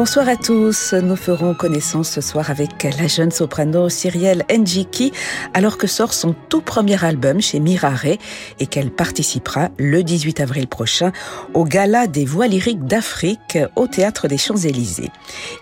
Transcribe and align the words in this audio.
Bonsoir 0.00 0.30
à 0.30 0.36
tous. 0.36 0.94
Nous 0.94 1.14
ferons 1.14 1.52
connaissance 1.52 2.08
ce 2.08 2.22
soir 2.22 2.50
avec 2.50 2.84
la 2.84 3.06
jeune 3.06 3.30
soprano 3.30 3.90
Cyrielle 3.90 4.46
Njiki 4.50 5.12
alors 5.52 5.76
que 5.76 5.86
sort 5.86 6.14
son 6.14 6.34
tout 6.48 6.62
premier 6.62 7.04
album 7.04 7.42
chez 7.42 7.60
Mirare 7.60 8.16
et 8.58 8.66
qu'elle 8.66 8.90
participera 8.90 9.68
le 9.76 10.02
18 10.02 10.40
avril 10.40 10.68
prochain 10.68 11.12
au 11.52 11.64
Gala 11.64 12.06
des 12.06 12.24
voix 12.24 12.46
lyriques 12.46 12.86
d'Afrique 12.86 13.58
au 13.76 13.88
Théâtre 13.88 14.26
des 14.26 14.38
Champs-Élysées. 14.38 15.10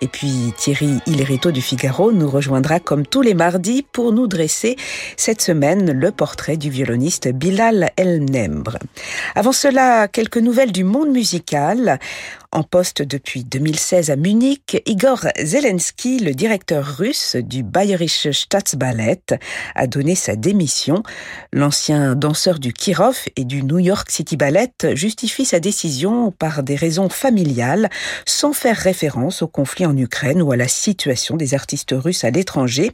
Et 0.03 0.07
puis 0.07 0.53
Thierry 0.57 1.01
Hillerito 1.07 1.51
du 1.51 1.61
Figaro 1.61 2.13
nous 2.13 2.31
rejoindra 2.31 2.79
comme 2.79 3.05
tous 3.05 3.23
les 3.23 3.35
mardis 3.35 3.85
pour 3.91 4.13
nous 4.13 4.29
dresser 4.29 4.77
cette 5.17 5.43
semaine 5.43 5.91
le 5.91 6.13
portrait 6.13 6.57
du 6.57 6.71
violoniste 6.71 7.27
Bilal 7.27 7.91
El 7.97 8.25
Nembre. 8.25 8.79
Avant 9.35 9.51
cela, 9.51 10.07
quelques 10.07 10.39
nouvelles 10.39 10.71
du 10.71 10.85
monde 10.85 11.11
musical. 11.11 11.99
En 12.51 12.63
poste 12.63 13.03
depuis 13.03 13.45
2016 13.45 14.11
à 14.11 14.17
Munich, 14.17 14.83
Igor 14.87 15.27
Zelensky, 15.39 16.19
le 16.19 16.33
directeur 16.33 16.97
russe 16.97 17.37
du 17.37 17.63
Bayerische 17.63 18.31
Staatsballet, 18.31 19.21
a 19.75 19.87
donné 19.87 20.15
sa 20.15 20.35
démission. 20.35 21.03
L'ancien 21.53 22.15
danseur 22.15 22.59
du 22.59 22.73
Kirov 22.73 23.19
et 23.37 23.45
du 23.45 23.63
New 23.63 23.79
York 23.79 24.11
City 24.11 24.39
Ballet 24.39 24.73
justifie 24.95 25.45
sa 25.45 25.61
décision 25.61 26.31
par 26.31 26.63
des 26.63 26.75
raisons 26.75 27.11
familiales, 27.11 27.91
sans 28.25 28.55
faire 28.55 28.79
référence 28.79 29.43
au 29.43 29.47
conflit 29.47 29.85
en 29.85 29.95
Ukraine 29.95 30.41
ou 30.41 30.51
à 30.51 30.57
la 30.57 30.69
situation 30.69 31.37
des 31.37 31.53
artistes 31.53 31.95
russes 31.95 32.25
à 32.25 32.31
l'étranger. 32.31 32.93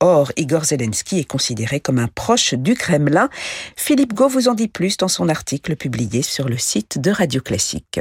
Or, 0.00 0.32
Igor 0.38 0.64
Zelensky 0.64 1.18
est 1.18 1.30
considéré 1.30 1.78
comme 1.78 1.98
un 1.98 2.08
proche 2.08 2.54
du 2.54 2.74
Kremlin. 2.74 3.28
Philippe 3.76 4.14
Gau 4.14 4.28
vous 4.28 4.48
en 4.48 4.54
dit 4.54 4.68
plus 4.68 4.96
dans 4.96 5.08
son 5.08 5.28
article 5.28 5.76
publié 5.76 6.22
sur 6.22 6.48
le 6.48 6.56
site 6.56 6.98
de 6.98 7.10
Radio 7.10 7.42
Classique. 7.42 8.00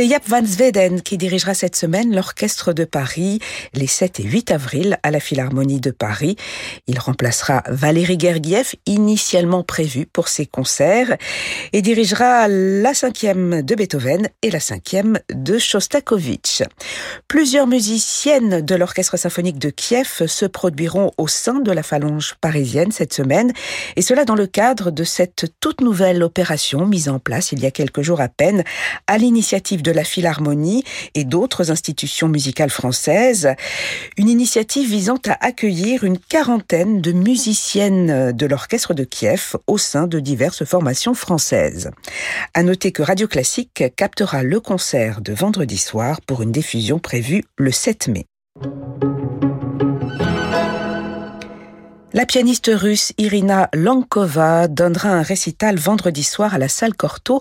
C'est 0.00 0.08
Jaap 0.08 0.26
van 0.28 0.46
Zweden 0.46 1.02
qui 1.02 1.18
dirigera 1.18 1.52
cette 1.52 1.76
semaine 1.76 2.14
l'Orchestre 2.14 2.72
de 2.72 2.86
Paris 2.86 3.38
les 3.74 3.86
7 3.86 4.20
et 4.20 4.22
8 4.22 4.50
avril 4.50 4.98
à 5.02 5.10
la 5.10 5.20
Philharmonie 5.20 5.78
de 5.78 5.90
Paris. 5.90 6.36
Il 6.86 6.98
remplacera 6.98 7.62
Valérie 7.66 8.18
Gergiev, 8.18 8.72
initialement 8.86 9.62
prévu 9.62 10.06
pour 10.06 10.28
ses 10.28 10.46
concerts, 10.46 11.18
et 11.74 11.82
dirigera 11.82 12.48
la 12.48 12.94
cinquième 12.94 13.60
de 13.60 13.74
Beethoven 13.74 14.30
et 14.40 14.50
la 14.50 14.58
cinquième 14.58 15.18
de 15.34 15.58
Shostakovich. 15.58 16.62
Plusieurs 17.28 17.66
musiciennes 17.66 18.62
de 18.62 18.74
l'Orchestre 18.76 19.18
symphonique 19.18 19.58
de 19.58 19.68
Kiev 19.68 20.22
se 20.26 20.46
produiront 20.46 21.10
au 21.18 21.28
sein 21.28 21.60
de 21.60 21.72
la 21.72 21.82
phalange 21.82 22.36
parisienne 22.40 22.90
cette 22.90 23.12
semaine, 23.12 23.52
et 23.96 24.02
cela 24.02 24.24
dans 24.24 24.34
le 24.34 24.46
cadre 24.46 24.90
de 24.90 25.04
cette 25.04 25.44
toute 25.60 25.82
nouvelle 25.82 26.22
opération 26.22 26.86
mise 26.86 27.10
en 27.10 27.18
place 27.18 27.52
il 27.52 27.60
y 27.60 27.66
a 27.66 27.70
quelques 27.70 28.00
jours 28.00 28.22
à 28.22 28.30
peine 28.30 28.64
à 29.06 29.18
l'initiative 29.18 29.82
de 29.82 29.89
la 29.92 30.04
Philharmonie 30.04 30.84
et 31.14 31.24
d'autres 31.24 31.70
institutions 31.70 32.28
musicales 32.28 32.70
françaises, 32.70 33.54
une 34.16 34.28
initiative 34.28 34.88
visant 34.88 35.18
à 35.28 35.44
accueillir 35.44 36.04
une 36.04 36.18
quarantaine 36.18 37.00
de 37.00 37.12
musiciennes 37.12 38.32
de 38.32 38.46
l'orchestre 38.46 38.94
de 38.94 39.04
Kiev 39.04 39.56
au 39.66 39.78
sein 39.78 40.06
de 40.06 40.20
diverses 40.20 40.64
formations 40.64 41.14
françaises. 41.14 41.90
À 42.54 42.62
noter 42.62 42.92
que 42.92 43.02
Radio 43.02 43.26
Classique 43.28 43.84
captera 43.96 44.42
le 44.42 44.60
concert 44.60 45.20
de 45.20 45.32
vendredi 45.32 45.78
soir 45.78 46.20
pour 46.20 46.42
une 46.42 46.52
diffusion 46.52 46.98
prévue 46.98 47.44
le 47.56 47.70
7 47.70 48.08
mai. 48.08 49.09
La 52.12 52.26
pianiste 52.26 52.72
russe 52.74 53.12
Irina 53.18 53.68
Lankova 53.72 54.66
donnera 54.66 55.10
un 55.10 55.22
récital 55.22 55.78
vendredi 55.78 56.24
soir 56.24 56.54
à 56.54 56.58
la 56.58 56.66
salle 56.66 56.94
Cortot 56.94 57.40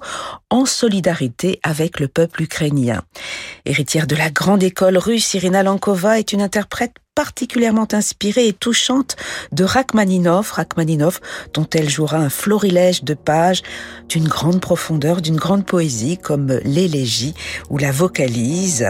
en 0.52 0.66
solidarité 0.66 1.60
avec 1.64 2.00
le 2.00 2.08
peuple 2.08 2.44
ukrainien. 2.44 3.02
Héritière 3.66 4.06
de 4.06 4.16
la 4.16 4.30
grande 4.30 4.62
école 4.62 4.98
russe, 4.98 5.34
Irina 5.34 5.64
Lankova 5.64 6.20
est 6.20 6.34
une 6.34 6.44
interprète 6.44 6.94
particulièrement 7.20 7.90
inspirée 7.92 8.48
et 8.48 8.54
touchante 8.54 9.18
de 9.52 9.66
Rachmaninov, 9.66 10.54
Rachmaninov 10.54 11.20
dont 11.54 11.68
elle 11.76 11.90
jouera 11.90 12.16
un 12.16 12.30
florilège 12.30 13.04
de 13.04 13.14
pages 13.14 13.62
d'une 14.08 14.26
grande 14.26 14.62
profondeur, 14.62 15.22
d'une 15.22 15.36
grande 15.36 15.66
poésie 15.66 16.18
comme 16.18 16.48
l'élégie 16.64 17.34
ou 17.70 17.78
la 17.78 17.92
vocalise. 17.92 18.90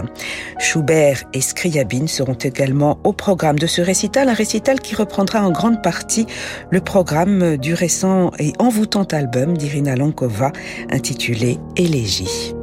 Schubert 0.60 1.24
et 1.32 1.40
Scriabine 1.40 2.06
seront 2.06 2.34
également 2.34 3.00
au 3.02 3.12
programme 3.12 3.58
de 3.58 3.66
ce 3.66 3.82
récital, 3.82 4.28
un 4.28 4.34
récital 4.34 4.78
qui 4.78 4.94
reprendra 4.94 5.42
en 5.42 5.50
grande 5.50 5.82
partie 5.82 6.26
le 6.70 6.80
programme 6.80 7.56
du 7.56 7.74
récent 7.74 8.30
et 8.38 8.52
envoûtant 8.60 9.08
album 9.10 9.58
d'Irina 9.58 9.96
Lankova 9.96 10.52
intitulé 10.92 11.58
Élégie. 11.74 12.54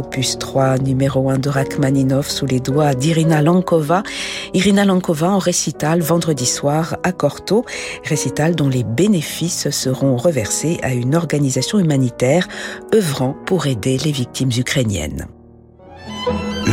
Opus 0.00 0.38
3, 0.38 0.78
numéro 0.78 1.28
1 1.28 1.38
de 1.38 1.50
Rachmaninov 1.50 2.28
sous 2.28 2.46
les 2.46 2.58
doigts 2.58 2.94
d'Irina 2.94 3.42
Lankova. 3.42 4.02
Irina 4.54 4.84
Lankova 4.86 5.30
en 5.30 5.38
récital 5.38 6.00
vendredi 6.00 6.46
soir 6.46 6.96
à 7.02 7.12
Corto, 7.12 7.66
récital 8.04 8.54
dont 8.56 8.68
les 8.68 8.82
bénéfices 8.82 9.68
seront 9.70 10.16
reversés 10.16 10.78
à 10.82 10.94
une 10.94 11.14
organisation 11.14 11.78
humanitaire 11.78 12.48
œuvrant 12.94 13.36
pour 13.44 13.66
aider 13.66 13.98
les 13.98 14.12
victimes 14.12 14.50
ukrainiennes. 14.56 15.26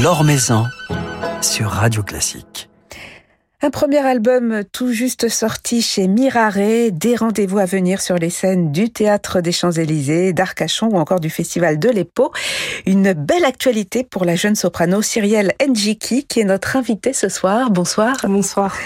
L'Or 0.02 0.24
Maison 0.24 0.64
sur 1.42 1.70
Radio 1.70 2.04
Classique. 2.04 2.67
Un 3.63 3.71
premier 3.71 4.06
album 4.06 4.62
tout 4.71 4.92
juste 4.92 5.30
sorti 5.30 5.81
chez 5.81 6.07
Mirare, 6.07 6.92
des 6.92 7.15
rendez-vous 7.15 7.57
à 7.57 7.65
venir 7.65 8.01
sur 8.01 8.13
les 8.13 8.30
scènes 8.30 8.71
du 8.71 8.92
Théâtre 8.92 9.42
des 9.42 9.51
Champs-Élysées, 9.51 10.31
d'Arcachon 10.31 10.89
ou 10.92 10.98
encore 11.00 11.19
du 11.19 11.31
Festival 11.31 11.80
de 11.80 11.89
l'Epo. 11.89 12.31
Une 12.86 13.13
belle 13.13 13.45
actualité 13.45 14.04
pour 14.04 14.25
la 14.25 14.36
jeune 14.36 14.54
soprano 14.54 15.01
Cyrielle 15.01 15.56
Njiki 15.68 16.27
qui 16.27 16.39
est 16.39 16.44
notre 16.44 16.75
invitée 16.75 17.13
ce 17.13 17.30
soir. 17.30 17.71
Bonsoir. 17.71 18.18
Bonsoir. 18.27 18.77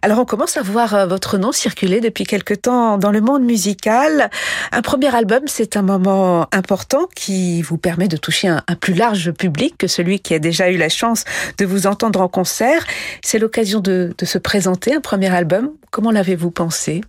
Alors 0.00 0.20
on 0.20 0.24
commence 0.24 0.56
à 0.58 0.62
voir 0.62 0.94
euh, 0.94 1.06
votre 1.06 1.36
nom 1.36 1.50
circuler 1.50 2.00
depuis 2.00 2.22
quelque 2.22 2.54
temps 2.54 2.98
dans 2.98 3.10
le 3.10 3.20
monde 3.20 3.42
musical. 3.42 4.30
Un 4.70 4.82
premier 4.82 5.12
album, 5.12 5.40
c'est 5.46 5.76
un 5.76 5.82
moment 5.82 6.46
important 6.52 7.08
qui 7.16 7.62
vous 7.62 7.78
permet 7.78 8.06
de 8.06 8.16
toucher 8.16 8.46
un, 8.46 8.62
un 8.68 8.76
plus 8.76 8.94
large 8.94 9.32
public 9.32 9.74
que 9.76 9.88
celui 9.88 10.20
qui 10.20 10.34
a 10.34 10.38
déjà 10.38 10.70
eu 10.70 10.76
la 10.76 10.88
chance 10.88 11.24
de 11.58 11.66
vous 11.66 11.88
entendre 11.88 12.20
en 12.20 12.28
concert. 12.28 12.86
C'est 13.24 13.40
l'occasion 13.40 13.80
de 13.80 14.03
de, 14.16 14.24
se 14.24 14.38
présenter 14.38 14.94
un 14.94 15.00
premier 15.00 15.34
album. 15.34 15.70
Comment 15.90 16.10
l'avez-vous 16.10 16.50
pensé? 16.50 17.02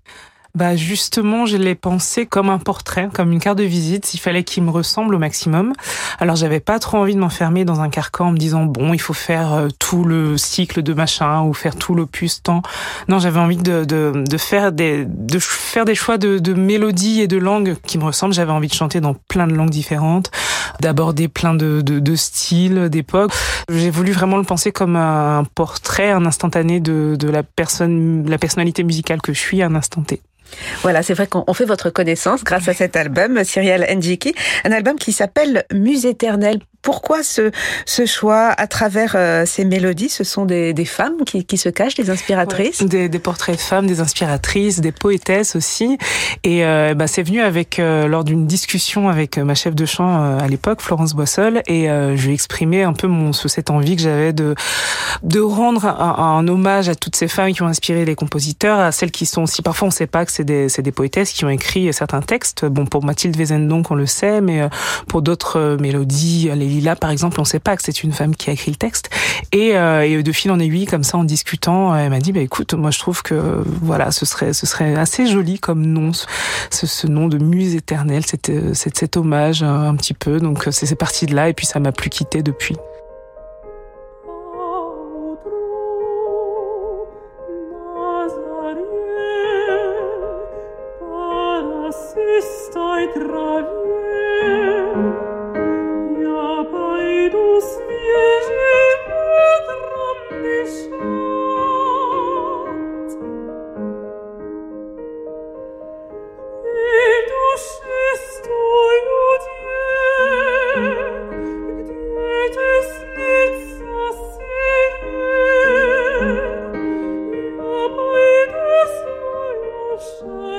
Bah 0.56 0.78
justement, 0.78 1.46
je 1.46 1.58
l'ai 1.58 1.76
pensé 1.76 2.26
comme 2.26 2.50
un 2.50 2.60
portrait, 2.60 3.10
comme 3.14 3.34
une 3.34 3.42
carte 3.42 3.58
de 3.58 3.66
visite. 3.66 4.14
Il 4.14 4.20
fallait 4.20 4.46
qu'il 4.46 4.64
me 4.64 4.70
ressemble 4.70 5.14
au 5.14 5.20
maximum. 5.20 5.74
Alors 6.18 6.38
j'avais 6.38 6.62
pas 6.62 6.80
trop 6.80 6.98
envie 7.00 7.14
de 7.14 7.20
m'enfermer 7.20 7.66
dans 7.66 7.82
un 7.82 7.90
carcan 7.90 8.28
en 8.28 8.32
me 8.32 8.38
disant 8.38 8.64
bon, 8.64 8.94
il 8.94 9.02
faut 9.02 9.12
faire 9.14 9.52
euh, 9.54 9.68
tout 9.80 10.06
le 10.06 10.38
cycle 10.38 10.82
de 10.82 10.94
machin 10.94 11.42
ou 11.42 11.54
faire 11.54 11.76
tout 11.76 11.94
l'opus 11.94 12.42
tant. 12.42 12.62
Non, 13.10 13.20
j'avais 13.20 13.42
envie 13.42 13.58
de, 13.58 13.84
de, 13.84 14.24
de, 14.26 14.38
faire 14.38 14.72
des 14.72 15.04
de 15.06 15.40
faire 15.40 15.84
des 15.84 15.94
choix 15.94 16.18
de, 16.18 16.40
de 16.40 16.54
mélodies 16.54 17.20
et 17.20 17.28
de 17.28 17.38
langues 17.38 17.76
qui 17.86 17.98
me 17.98 18.06
ressemblent. 18.06 18.34
J'avais 18.34 18.54
envie 18.54 18.70
de 18.70 18.74
chanter 18.74 19.02
dans 19.02 19.14
plein 19.14 19.48
de 19.48 19.54
langues 19.54 19.70
différentes, 19.70 20.32
d'aborder 20.82 21.28
plein 21.28 21.54
de, 21.54 21.82
de, 21.82 22.00
de 22.00 22.16
styles, 22.16 22.90
d'époques. 22.90 23.32
J'ai 23.70 23.90
voulu 23.90 24.12
vraiment 24.12 24.38
le 24.38 24.44
penser 24.44 24.72
comme 24.72 24.96
un 24.96 25.44
portrait, 25.56 26.12
un 26.12 26.26
instantané 26.26 26.80
de, 26.80 27.16
de 27.18 27.30
la 27.30 27.44
personne, 27.44 28.30
la 28.30 28.38
personnalité 28.38 28.84
musicale 28.84 29.22
que 29.22 29.34
je 29.34 29.40
suis 29.40 29.62
à 29.62 29.68
un 29.68 29.76
instant 29.76 30.02
T. 30.04 30.22
Voilà, 30.82 31.04
c'est 31.04 31.14
vrai 31.14 31.28
qu'on 31.28 31.54
fait 31.54 31.66
votre 31.66 31.90
connaissance 31.90 32.44
grâce 32.44 32.68
à 32.68 32.74
cet 32.74 32.96
album, 32.96 33.44
Cyrielle 33.44 33.86
Njiki, 33.98 34.34
un 34.64 34.72
album 34.72 34.96
qui 34.98 35.12
s'appelle 35.12 35.66
Muse 35.72 36.06
éternelle. 36.06 36.60
Pourquoi 36.82 37.24
ce, 37.24 37.50
ce 37.88 38.06
choix 38.06 38.50
à 38.50 38.68
travers 38.68 39.14
euh, 39.16 39.44
ces 39.48 39.66
mélodies? 39.66 40.10
Ce 40.10 40.24
sont 40.24 40.46
des, 40.46 40.72
des 40.72 40.86
femmes 40.86 41.26
qui, 41.26 41.44
qui, 41.44 41.58
se 41.58 41.68
cachent, 41.68 41.96
des 41.96 42.12
inspiratrices? 42.12 42.84
Des, 42.84 43.10
des, 43.10 43.18
portraits 43.18 43.56
de 43.56 43.62
femmes, 43.62 43.88
des 43.88 44.02
inspiratrices, 44.02 44.82
des 44.82 44.92
poétesses 44.92 45.56
aussi. 45.56 45.98
Et 46.44 46.64
euh, 46.64 46.94
bah, 46.94 47.08
c'est 47.08 47.24
venu 47.24 47.42
avec 47.42 47.80
euh, 47.80 48.06
lors 48.06 48.24
d'une 48.24 48.46
discussion 48.46 49.10
avec 49.10 49.40
ma 49.40 49.56
chef 49.56 49.74
de 49.74 49.86
chant 49.88 50.38
à 50.38 50.48
l'époque, 50.48 50.80
Florence 50.80 51.16
Boissol, 51.16 51.64
et 51.66 51.88
je 51.88 52.24
lui 52.24 52.32
ai 52.32 52.34
exprimé 52.36 52.84
un 52.84 52.94
peu 52.94 53.08
mon, 53.08 53.34
cette 53.34 53.72
envie 53.72 53.96
que 53.96 54.04
j'avais 54.04 54.32
de, 54.32 54.54
de 55.24 55.40
rendre 55.40 55.86
un, 55.86 56.38
un, 56.38 56.48
hommage 56.48 56.88
à 56.88 56.94
toutes 56.94 57.16
ces 57.16 57.28
femmes 57.28 57.52
qui 57.52 57.64
ont 57.64 57.68
inspiré 57.68 58.06
les 58.06 58.16
compositeurs, 58.16 58.80
à 58.80 58.92
celles 58.92 59.12
qui 59.12 59.26
sont 59.26 59.44
aussi, 59.44 59.64
parfois 59.64 59.88
on 59.88 59.90
ne 59.90 59.96
sait 59.96 60.08
pas 60.08 60.24
que 60.24 60.32
c'est 60.36 60.82
des, 60.82 60.92
poétesses 60.92 61.32
qui 61.32 61.46
ont 61.46 61.50
écrit 61.50 61.92
certains 61.94 62.22
textes. 62.22 62.66
Bon, 62.66 62.86
pour 62.86 63.04
Mathilde 63.04 63.36
Wesendonck, 63.36 63.92
on 63.92 63.96
le 63.96 64.06
sait, 64.06 64.40
mais 64.42 64.62
pour 65.08 65.22
d'autres 65.22 65.78
mélodies, 65.80 66.50
les 66.54 66.76
Là, 66.82 66.96
par 66.96 67.10
exemple, 67.10 67.40
on 67.40 67.44
ne 67.44 67.48
sait 67.48 67.60
pas 67.60 67.76
que 67.76 67.84
c'est 67.84 68.04
une 68.04 68.12
femme 68.12 68.36
qui 68.36 68.50
a 68.50 68.54
écrit 68.54 68.72
le 68.72 68.78
texte. 68.78 69.10
Et, 69.52 69.76
euh, 69.76 70.22
de 70.22 70.32
fil 70.32 70.52
en 70.52 70.60
aiguille, 70.60 70.86
comme 70.86 71.04
ça, 71.04 71.18
en 71.18 71.24
discutant, 71.24 71.96
elle 71.96 72.10
m'a 72.10 72.20
dit, 72.20 72.32
bah 72.32 72.42
écoute, 72.42 72.74
moi 72.74 72.92
je 72.92 73.00
trouve 73.00 73.22
que 73.22 73.64
voilà, 73.82 74.12
ce 74.12 74.26
serait, 74.26 74.96
assez 74.96 75.28
joli 75.28 75.60
comme 75.60 75.86
nom, 75.86 76.12
ce, 76.70 77.08
nom 77.08 77.28
de 77.28 77.38
muse 77.38 77.76
éternelle, 77.76 78.24
c'est 78.26 78.98
cet 78.98 79.18
hommage 79.18 79.64
un 79.64 79.96
petit 79.96 80.14
peu. 80.14 80.40
Donc 80.40 80.68
c'est 80.72 80.96
parti 80.96 81.26
de 81.26 81.36
là, 81.36 81.50
et 81.50 81.54
puis 81.54 81.66
ça 81.66 81.80
m'a 81.80 81.92
plus 81.92 82.10
quitté 82.10 82.44
depuis. 82.44 82.76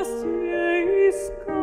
Ce 0.06 1.55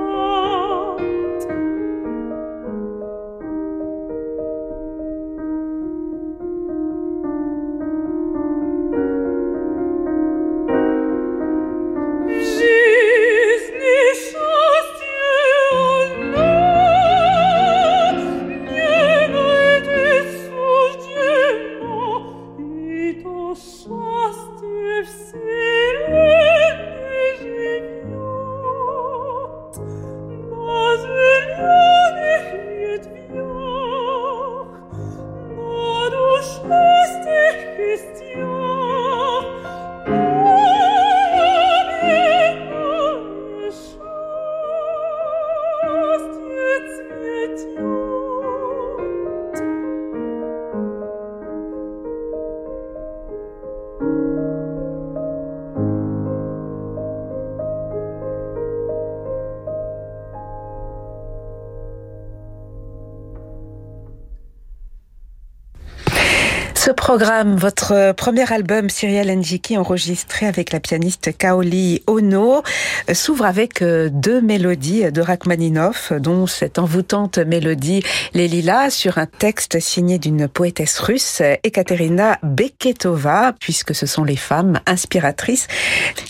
programme, 67.03 67.57
votre 67.57 68.13
premier 68.13 68.49
album 68.53 68.89
Cyrielle 68.89 69.37
Njiki 69.37 69.77
enregistré 69.77 70.45
avec 70.45 70.71
la 70.71 70.79
pianiste 70.79 71.37
Kaoli 71.37 72.01
Ono 72.07 72.63
euh, 73.09 73.13
s'ouvre 73.13 73.43
avec 73.43 73.81
euh, 73.81 74.07
deux 74.09 74.39
mélodies 74.39 75.11
de 75.11 75.19
Rachmaninoff, 75.19 76.13
dont 76.13 76.47
cette 76.47 76.79
envoûtante 76.79 77.39
mélodie 77.39 78.03
Les 78.33 78.47
Lilas 78.47 78.91
sur 78.91 79.17
un 79.17 79.25
texte 79.25 79.81
signé 79.81 80.17
d'une 80.17 80.47
poétesse 80.47 80.97
russe, 80.99 81.41
Ekaterina 81.65 82.39
Beketova, 82.41 83.51
puisque 83.59 83.93
ce 83.93 84.05
sont 84.05 84.23
les 84.23 84.37
femmes 84.37 84.79
inspiratrices 84.85 85.67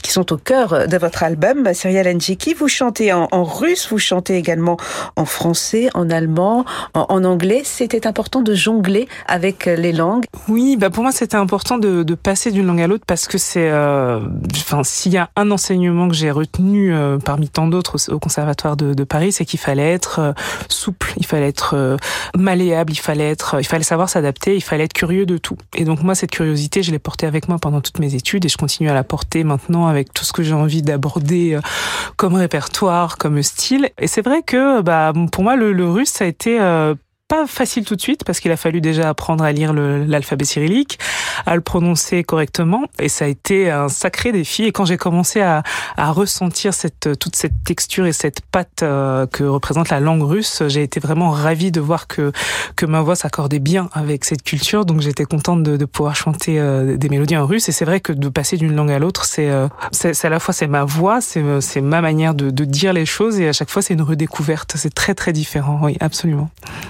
qui 0.01 0.11
sont 0.11 0.33
au 0.33 0.37
cœur 0.37 0.87
de 0.87 0.97
votre 0.97 1.21
album 1.21 1.71
Cyrielle 1.75 2.17
Njiki. 2.17 2.55
Vous 2.55 2.67
chantez 2.67 3.13
en, 3.13 3.27
en, 3.31 3.43
russe, 3.43 3.89
vous 3.91 3.99
chantez 3.99 4.37
également 4.37 4.77
en 5.17 5.25
français, 5.25 5.89
en 5.93 6.09
allemand, 6.09 6.65
en, 6.95 7.05
en 7.09 7.23
anglais. 7.25 7.61
C'était 7.63 8.07
important 8.07 8.41
de 8.41 8.55
jongler 8.55 9.07
avec 9.27 9.67
les 9.67 9.91
langues. 9.91 10.25
Oui, 10.47 10.63
bah 10.77 10.89
pour 10.89 11.03
moi 11.03 11.11
c'était 11.11 11.37
important 11.37 11.77
de, 11.77 12.03
de 12.03 12.15
passer 12.15 12.51
d'une 12.51 12.65
langue 12.65 12.81
à 12.81 12.87
l'autre 12.87 13.05
parce 13.05 13.27
que 13.27 13.37
c'est, 13.37 13.69
euh, 13.69 14.19
enfin 14.55 14.83
s'il 14.83 15.11
y 15.13 15.17
a 15.17 15.29
un 15.35 15.51
enseignement 15.51 16.07
que 16.07 16.13
j'ai 16.13 16.31
retenu 16.31 16.93
euh, 16.93 17.17
parmi 17.17 17.49
tant 17.49 17.67
d'autres 17.67 18.11
au, 18.11 18.19
conservatoire 18.19 18.77
de, 18.77 18.93
de 18.93 19.03
Paris, 19.03 19.31
c'est 19.31 19.45
qu'il 19.45 19.59
fallait 19.59 19.91
être 19.91 20.19
euh, 20.19 20.33
souple, 20.69 21.13
il 21.17 21.25
fallait 21.25 21.47
être 21.47 21.75
euh, 21.75 21.97
malléable, 22.37 22.93
il 22.93 22.99
fallait 22.99 23.29
être, 23.29 23.57
il 23.59 23.65
fallait 23.65 23.83
savoir 23.83 24.09
s'adapter, 24.09 24.55
il 24.55 24.61
fallait 24.61 24.85
être 24.85 24.93
curieux 24.93 25.25
de 25.25 25.37
tout. 25.37 25.57
Et 25.75 25.85
donc 25.85 26.03
moi 26.03 26.15
cette 26.15 26.31
curiosité, 26.31 26.83
je 26.83 26.91
l'ai 26.91 26.99
portée 26.99 27.25
avec 27.25 27.47
moi 27.47 27.57
pendant 27.59 27.81
toutes 27.81 27.99
mes 27.99 28.15
études 28.15 28.45
et 28.45 28.49
je 28.49 28.57
continue 28.57 28.89
à 28.89 28.93
la 28.93 29.03
porter 29.03 29.43
maintenant 29.43 29.87
avec 29.87 30.13
tout 30.13 30.25
ce 30.25 30.33
que 30.33 30.43
j'ai 30.43 30.53
envie 30.53 30.81
d'aborder 30.81 31.59
comme 32.17 32.35
répertoire, 32.35 33.17
comme 33.17 33.41
style. 33.43 33.89
Et 33.99 34.07
c'est 34.07 34.21
vrai 34.21 34.43
que 34.43 34.81
bah 34.81 35.13
pour 35.31 35.43
moi 35.43 35.55
le, 35.55 35.73
le 35.73 35.89
russe 35.89 36.11
ça 36.11 36.25
a 36.25 36.27
été 36.27 36.59
facile 37.47 37.85
tout 37.85 37.95
de 37.95 38.01
suite 38.01 38.23
parce 38.23 38.39
qu'il 38.39 38.51
a 38.51 38.57
fallu 38.57 38.81
déjà 38.81 39.09
apprendre 39.09 39.43
à 39.43 39.51
lire 39.51 39.73
l'alphabet 39.73 40.45
cyrillique, 40.45 40.99
à 41.45 41.55
le 41.55 41.61
prononcer 41.61 42.23
correctement. 42.23 42.83
Et 42.99 43.09
ça 43.09 43.25
a 43.25 43.27
été 43.27 43.71
un 43.71 43.89
sacré 43.89 44.31
défi. 44.31 44.63
Et 44.63 44.71
quand 44.71 44.85
j'ai 44.85 44.97
commencé 44.97 45.41
à, 45.41 45.63
ressentir 45.97 46.73
toute 47.19 47.35
cette 47.35 47.63
texture 47.63 48.05
et 48.05 48.13
cette 48.13 48.41
patte 48.41 48.83
euh, 48.83 49.25
que 49.25 49.43
représente 49.43 49.89
la 49.89 49.99
langue 49.99 50.21
russe, 50.21 50.61
j'ai 50.67 50.83
été 50.83 50.99
vraiment 50.99 51.31
ravie 51.31 51.71
de 51.71 51.79
voir 51.79 52.07
que, 52.07 52.31
ma 52.83 53.01
voix 53.01 53.15
s'accordait 53.15 53.59
bien 53.59 53.89
avec 53.93 54.25
cette 54.25 54.43
culture. 54.43 54.85
Donc 54.85 54.99
j'étais 55.01 55.25
contente 55.25 55.63
de, 55.63 55.85
pouvoir 55.85 56.15
chanter 56.15 56.59
euh, 56.59 56.97
des 56.97 57.09
mélodies 57.09 57.37
en 57.37 57.45
russe. 57.45 57.69
Et 57.69 57.71
c'est 57.71 57.85
vrai 57.85 57.99
que 57.99 58.11
de 58.11 58.29
passer 58.29 58.57
d'une 58.57 58.75
langue 58.75 58.91
à 58.91 58.99
l'autre, 58.99 59.25
c'est 59.25 59.49
c'est 59.91 60.25
à 60.25 60.29
la 60.29 60.39
fois 60.39 60.53
c'est 60.53 60.67
ma 60.67 60.83
voix, 60.83 61.19
c'est 61.21 61.81
ma 61.81 62.01
manière 62.01 62.33
de, 62.33 62.49
de 62.49 62.65
dire 62.65 62.93
les 62.93 63.05
choses. 63.05 63.39
Et 63.39 63.47
à 63.47 63.53
chaque 63.53 63.69
fois, 63.69 63.81
c'est 63.81 63.93
une 63.93 64.01
redécouverte. 64.01 64.73
C'est 64.75 64.93
très 64.93 65.15
très 65.15 65.33
différent. 65.33 65.79
Oui, 65.81 65.97
absolument. 65.99 66.49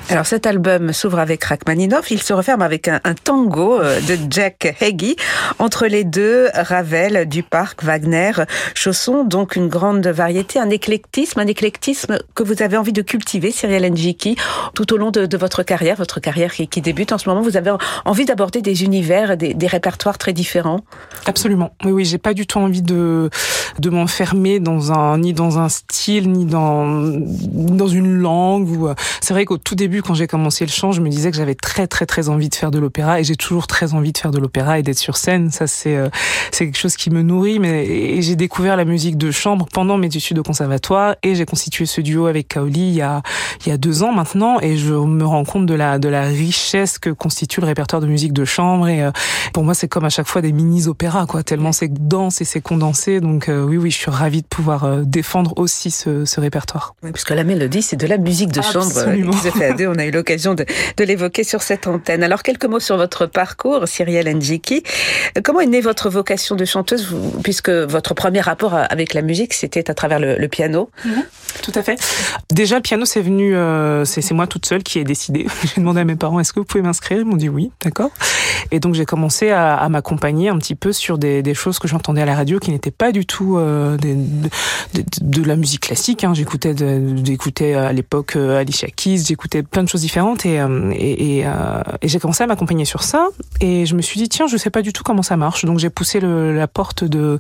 Alors 0.10 0.26
cet 0.34 0.48
album 0.48 0.94
s'ouvre 0.94 1.20
avec 1.20 1.44
Rachmaninoff. 1.44 2.10
Il 2.10 2.20
se 2.20 2.34
referme 2.34 2.64
avec 2.64 2.88
un, 2.88 3.00
tango 3.24 3.78
de 3.80 4.18
Jack 4.32 4.76
Heggie. 4.82 5.16
Entre 5.60 5.86
les 5.86 6.04
deux, 6.04 6.48
Ravel, 6.56 7.30
Duparc, 7.30 7.84
Wagner, 7.84 8.32
Chausson, 8.74 9.26
donc 9.26 9.56
une 9.56 9.68
grande 9.68 10.08
variété, 10.08 10.58
un 10.58 10.72
éclectisme, 10.72 11.40
un 11.40 11.46
éclectisme 11.46 12.18
que 12.34 12.42
vous 12.42 12.64
avez 12.64 12.78
envie 12.78 12.94
de 12.94 13.04
cultiver, 13.04 13.52
Cyril 13.52 13.86
Njiki, 13.94 14.36
tout 14.74 14.92
au 14.92 14.98
long 14.98 15.12
de, 15.12 15.38
votre 15.38 15.62
carrière, 15.62 15.98
votre 15.98 16.20
carrière 16.20 16.52
qui, 16.52 16.82
débute 16.82 17.12
en 17.12 17.20
ce 17.20 17.30
moment. 17.30 17.42
Vous 17.42 17.56
avez 17.56 17.72
envie 18.04 18.26
d'aborder 18.26 18.64
des 18.64 18.84
univers, 18.84 19.38
des, 19.38 19.68
répertoires 19.68 20.18
très 20.18 20.34
différents? 20.34 20.80
Absolument. 21.28 21.76
Oui, 21.86 21.92
oui, 21.92 22.06
j'ai 22.06 22.18
pas 22.18 22.34
du 22.34 22.48
tout 22.48 22.58
envie 22.58 22.82
de 22.82 23.30
de 23.80 23.90
m'enfermer 23.90 24.60
dans 24.60 24.92
un 24.92 25.18
ni 25.18 25.34
dans 25.34 25.58
un 25.58 25.68
style 25.68 26.32
ni 26.32 26.46
dans 26.46 27.02
dans 27.04 27.88
une 27.88 28.18
langue. 28.18 28.70
Ou 28.70 28.90
c'est 29.22 29.34
vrai 29.34 29.46
qu'au 29.46 29.58
tout 29.58 29.76
début, 29.76 30.02
quand 30.02 30.14
j'ai 30.14 30.23
commencé 30.28 30.66
le 30.66 30.72
chant, 30.72 30.92
je 30.92 31.02
me 31.02 31.10
disais 31.10 31.32
que 31.32 31.38
j'avais 31.38 31.56
très 31.56 31.88
très 31.88 32.06
très 32.06 32.30
envie 32.30 32.50
de 32.50 32.56
faire 32.56 32.72
de 32.72 32.80
l'opéra 32.80 33.20
et 33.20 33.24
j'ai 33.24 33.36
toujours 33.36 33.68
très 33.68 33.94
envie 33.94 34.12
de 34.12 34.18
faire 34.18 34.32
de 34.32 34.40
l'opéra 34.40 34.80
et 34.80 34.84
d'être 34.84 34.98
sur 34.98 35.18
scène. 35.18 35.52
Ça 35.52 35.68
c'est 35.68 35.96
euh, 35.96 36.10
c'est 36.52 36.66
quelque 36.66 36.78
chose 36.78 36.96
qui 36.96 37.10
me 37.10 37.22
nourrit. 37.22 37.60
Mais 37.60 38.22
j'ai 38.22 38.36
découvert 38.36 38.76
la 38.78 38.86
musique 38.86 39.18
de 39.18 39.32
chambre 39.32 39.68
pendant 39.72 39.98
mes 39.98 40.08
études 40.08 40.38
de 40.38 40.42
conservatoire 40.42 41.16
et 41.24 41.36
j'ai 41.36 41.46
constitué 41.46 41.86
ce 41.86 42.02
duo 42.02 42.28
avec 42.28 42.48
Kaoli 42.48 42.90
il 42.90 42.96
y 42.96 43.02
a 43.02 43.22
il 43.66 43.70
y 43.70 43.72
a 43.72 43.78
deux 43.78 44.04
ans 44.04 44.12
maintenant 44.12 44.60
et 44.62 44.78
je 44.78 44.94
me 44.94 45.26
rends 45.26 45.46
compte 45.46 45.66
de 45.66 45.74
la 45.74 46.00
de 46.00 46.10
la 46.10 46.24
richesse 46.24 47.00
que 47.00 47.10
constitue 47.10 47.62
le 47.62 47.68
répertoire 47.68 48.02
de 48.02 48.08
musique 48.08 48.34
de 48.34 48.46
chambre 48.46 48.88
et 48.88 49.04
euh, 49.04 49.12
pour 49.54 49.64
moi 49.64 49.74
c'est 49.74 49.88
comme 49.88 50.06
à 50.06 50.10
chaque 50.10 50.28
fois 50.28 50.42
des 50.42 50.52
mini 50.52 50.88
opéras 50.88 51.26
quoi 51.26 51.44
tellement 51.44 51.72
c'est 51.72 51.92
dense 51.94 52.42
et 52.42 52.46
c'est 52.46 52.62
condensé 52.62 53.22
donc 53.22 53.50
euh, 53.50 53.64
oui 53.64 53.78
oui 53.78 53.92
je 53.92 53.98
suis 53.98 54.12
ravie 54.12 54.42
de 54.42 54.48
pouvoir 54.48 54.98
défendre 55.06 55.54
aussi 55.58 55.92
ce, 55.92 56.26
ce 56.26 56.40
répertoire. 56.40 56.96
Oui, 57.04 57.12
puisque 57.12 57.32
la 57.32 57.44
mélodie 57.44 57.82
c'est 57.82 57.96
de 57.96 58.08
la 58.08 58.18
musique 58.18 58.52
de 58.52 58.60
Absolument. 58.60 59.32
chambre. 59.32 59.88
on 59.88 59.98
a 60.00 60.03
eu 60.06 60.12
l'occasion 60.12 60.54
de, 60.54 60.66
l'évoquer 61.00 61.44
sur 61.44 61.62
cette 61.62 61.88
antenne. 61.88 62.24
Alors 62.24 62.44
quelques 62.44 62.66
mots 62.66 62.80
sur 62.80 62.98
votre 62.98 63.26
parcours, 63.26 63.88
Cyrielle 63.88 64.34
Njiki. 64.36 64.84
Comment 65.44 65.62
est 65.62 65.68
née 65.68 65.82
votre 65.82 66.10
vocation 66.10 66.56
de 66.56 66.66
chanteuse, 66.66 67.08
puisque 67.44 67.70
votre 67.70 68.14
premier 68.14 68.42
rapport 68.42 68.74
avec 68.74 69.14
la 69.14 69.22
musique, 69.22 69.54
c'était 69.54 69.90
à 69.90 69.94
travers 69.94 70.20
le, 70.20 70.48
piano? 70.48 70.90
Mmh. 71.06 71.12
Tout 71.62 71.72
à 71.76 71.84
fait. 71.84 72.00
Déjà, 72.52 72.76
le 72.76 72.82
piano, 72.82 73.06
c'est 73.06 73.22
venu, 73.22 73.56
euh, 73.56 74.06
c'est 74.06 74.32
moi 74.32 74.48
toute 74.48 74.66
seule 74.66 74.84
qui 74.84 75.00
ai 75.00 75.04
décidé. 75.04 75.48
j'ai 75.64 75.82
demandé 75.82 76.02
à 76.02 76.06
mes 76.06 76.16
parents, 76.16 76.40
est-ce 76.40 76.54
que 76.54 76.60
vous 76.60 76.66
pouvez 76.66 76.84
m'inscrire? 76.84 77.20
Ils 77.20 77.26
m'ont 77.26 77.38
dit 77.38 77.50
oui, 77.50 77.72
d'accord. 77.84 78.12
Et 78.72 78.80
donc, 78.80 78.96
j'ai 78.96 79.06
commencé 79.06 79.52
à, 79.52 79.88
m'accompagner 79.90 80.50
un 80.50 80.58
petit 80.58 80.76
peu 80.76 80.92
sur 80.92 81.18
des, 81.18 81.54
choses 81.54 81.78
que 81.78 81.88
j'entendais 81.88 82.22
à 82.22 82.26
la 82.26 82.36
radio 82.36 82.60
qui 82.60 82.72
n'étaient 82.72 82.92
pas 82.92 83.12
du 83.12 83.26
tout 83.26 83.58
euh, 83.58 83.98
de, 83.98 85.44
la 85.44 85.56
musique 85.56 85.82
classique. 85.82 86.24
Hein. 86.24 86.34
J'écoutais 86.34 86.74
j'écoutais 87.24 87.74
à 87.74 87.94
l'époque 87.94 88.36
euh, 88.36 88.60
Alicia 88.60 88.88
Keys, 88.88 89.24
j'écoutais 89.28 89.62
plein 89.62 89.84
de 89.84 89.90
choses 89.90 89.93
différentes 90.02 90.46
et, 90.46 90.60
euh, 90.60 90.92
et, 90.94 91.40
et, 91.40 91.46
euh, 91.46 91.82
et 92.02 92.08
j'ai 92.08 92.20
commencé 92.20 92.44
à 92.44 92.48
m'accompagner 92.48 92.86
sur 92.86 93.04
ça. 93.04 93.28
Et 93.62 93.86
je 93.86 93.96
me 93.96 94.02
suis 94.02 94.20
dit, 94.20 94.30
tiens, 94.30 94.48
je 94.48 94.58
sais 94.58 94.70
pas 94.70 94.82
du 94.82 94.94
tout 94.94 95.04
comment 95.04 95.24
ça 95.24 95.38
marche. 95.38 95.66
Donc, 95.66 95.80
j'ai 95.80 95.90
poussé 95.90 96.20
le, 96.20 96.56
la 96.56 96.68
porte 96.68 97.04
de, 97.04 97.40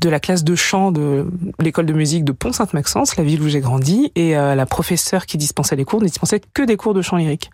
de 0.00 0.08
la 0.08 0.20
classe 0.20 0.44
de 0.44 0.54
chant 0.54 0.92
de 0.92 1.26
l'école 1.58 1.86
de 1.86 1.92
musique 1.92 2.24
de 2.24 2.32
Pont-Sainte-Maxence, 2.32 3.16
la 3.16 3.24
ville 3.24 3.42
où 3.42 3.48
j'ai 3.48 3.60
grandi 3.60 4.12
et 4.16 4.36
euh, 4.36 4.54
la 4.54 4.66
professeure 4.66 5.26
qui 5.26 5.36
dispensait 5.36 5.76
les 5.76 5.84
cours 5.84 6.00
ne 6.00 6.06
dispensait 6.06 6.40
que 6.54 6.62
des 6.62 6.76
cours 6.76 6.94
de 6.94 7.02
chant 7.02 7.16
lyrique. 7.16 7.50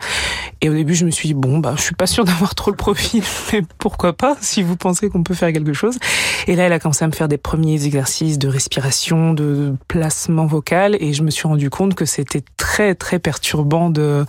Et 0.60 0.68
au 0.68 0.74
début, 0.74 0.94
je 0.94 1.04
me 1.04 1.10
suis 1.10 1.28
dit 1.28 1.34
bon 1.34 1.58
bah 1.58 1.74
je 1.76 1.82
suis 1.82 1.94
pas 1.94 2.06
sûre 2.06 2.24
d'avoir 2.24 2.54
trop 2.54 2.70
le 2.70 2.76
profil, 2.76 3.22
mais 3.52 3.62
pourquoi 3.78 4.12
pas 4.12 4.36
si 4.40 4.62
vous 4.62 4.76
pensez 4.76 5.08
qu'on 5.08 5.22
peut 5.22 5.34
faire 5.34 5.52
quelque 5.52 5.72
chose. 5.72 5.98
Et 6.46 6.56
là, 6.56 6.64
elle 6.64 6.72
a 6.72 6.78
commencé 6.78 7.04
à 7.04 7.08
me 7.08 7.12
faire 7.12 7.28
des 7.28 7.38
premiers 7.38 7.84
exercices 7.84 8.38
de 8.38 8.48
respiration, 8.48 9.34
de 9.34 9.74
placement 9.88 10.46
vocal 10.46 10.96
et 11.00 11.12
je 11.12 11.22
me 11.22 11.30
suis 11.30 11.48
rendu 11.48 11.70
compte 11.70 11.94
que 11.94 12.04
c'était 12.04 12.42
très 12.56 12.94
très 12.94 13.18
perturbant 13.18 13.90
de 13.90 14.24